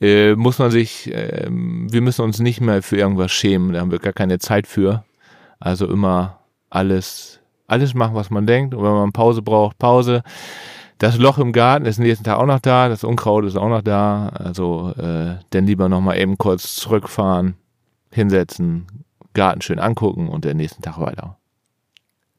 [0.00, 3.92] äh, muss man sich, äh, wir müssen uns nicht mehr für irgendwas schämen, da haben
[3.92, 5.04] wir gar keine Zeit für.
[5.60, 8.74] Also immer alles, alles machen, was man denkt.
[8.74, 10.22] Und wenn man Pause braucht, Pause.
[10.98, 13.82] Das Loch im Garten ist nächsten Tag auch noch da, das Unkraut ist auch noch
[13.82, 14.28] da.
[14.28, 17.54] Also äh, dann lieber nochmal eben kurz zurückfahren,
[18.10, 18.86] hinsetzen,
[19.32, 21.36] Garten schön angucken und den nächsten Tag weiter.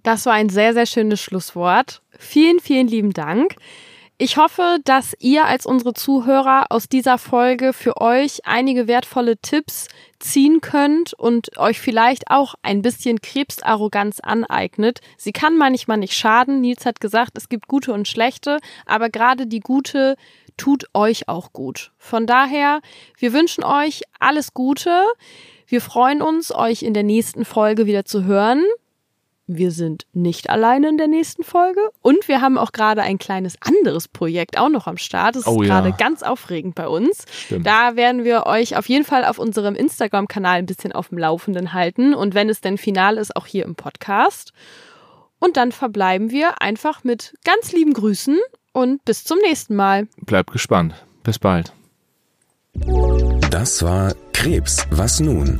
[0.04, 2.02] Das war ein sehr, sehr schönes Schlusswort.
[2.18, 3.56] Vielen, vielen lieben Dank.
[4.24, 9.88] Ich hoffe, dass ihr als unsere Zuhörer aus dieser Folge für euch einige wertvolle Tipps
[10.20, 15.00] ziehen könnt und euch vielleicht auch ein bisschen Krebsarroganz aneignet.
[15.18, 16.62] Sie kann manchmal nicht schaden.
[16.62, 20.18] Nils hat gesagt, es gibt gute und schlechte, aber gerade die gute
[20.56, 21.92] tut euch auch gut.
[21.98, 22.82] Von daher,
[23.18, 25.04] wir wünschen euch alles Gute.
[25.66, 28.64] Wir freuen uns, euch in der nächsten Folge wieder zu hören
[29.48, 33.58] wir sind nicht alleine in der nächsten Folge und wir haben auch gerade ein kleines
[33.62, 35.36] anderes Projekt auch noch am Start.
[35.36, 35.96] Das oh, ist gerade ja.
[35.96, 37.26] ganz aufregend bei uns.
[37.32, 37.66] Stimmt.
[37.66, 41.74] Da werden wir euch auf jeden Fall auf unserem Instagram-Kanal ein bisschen auf dem Laufenden
[41.74, 44.54] halten und wenn es denn final ist, auch hier im Podcast.
[45.40, 48.38] Und dann verbleiben wir einfach mit ganz lieben Grüßen
[48.74, 50.08] und bis zum nächsten Mal.
[50.18, 50.94] Bleibt gespannt.
[51.24, 51.74] Bis bald.
[53.50, 54.86] Das war Krebs.
[54.92, 55.60] Was nun?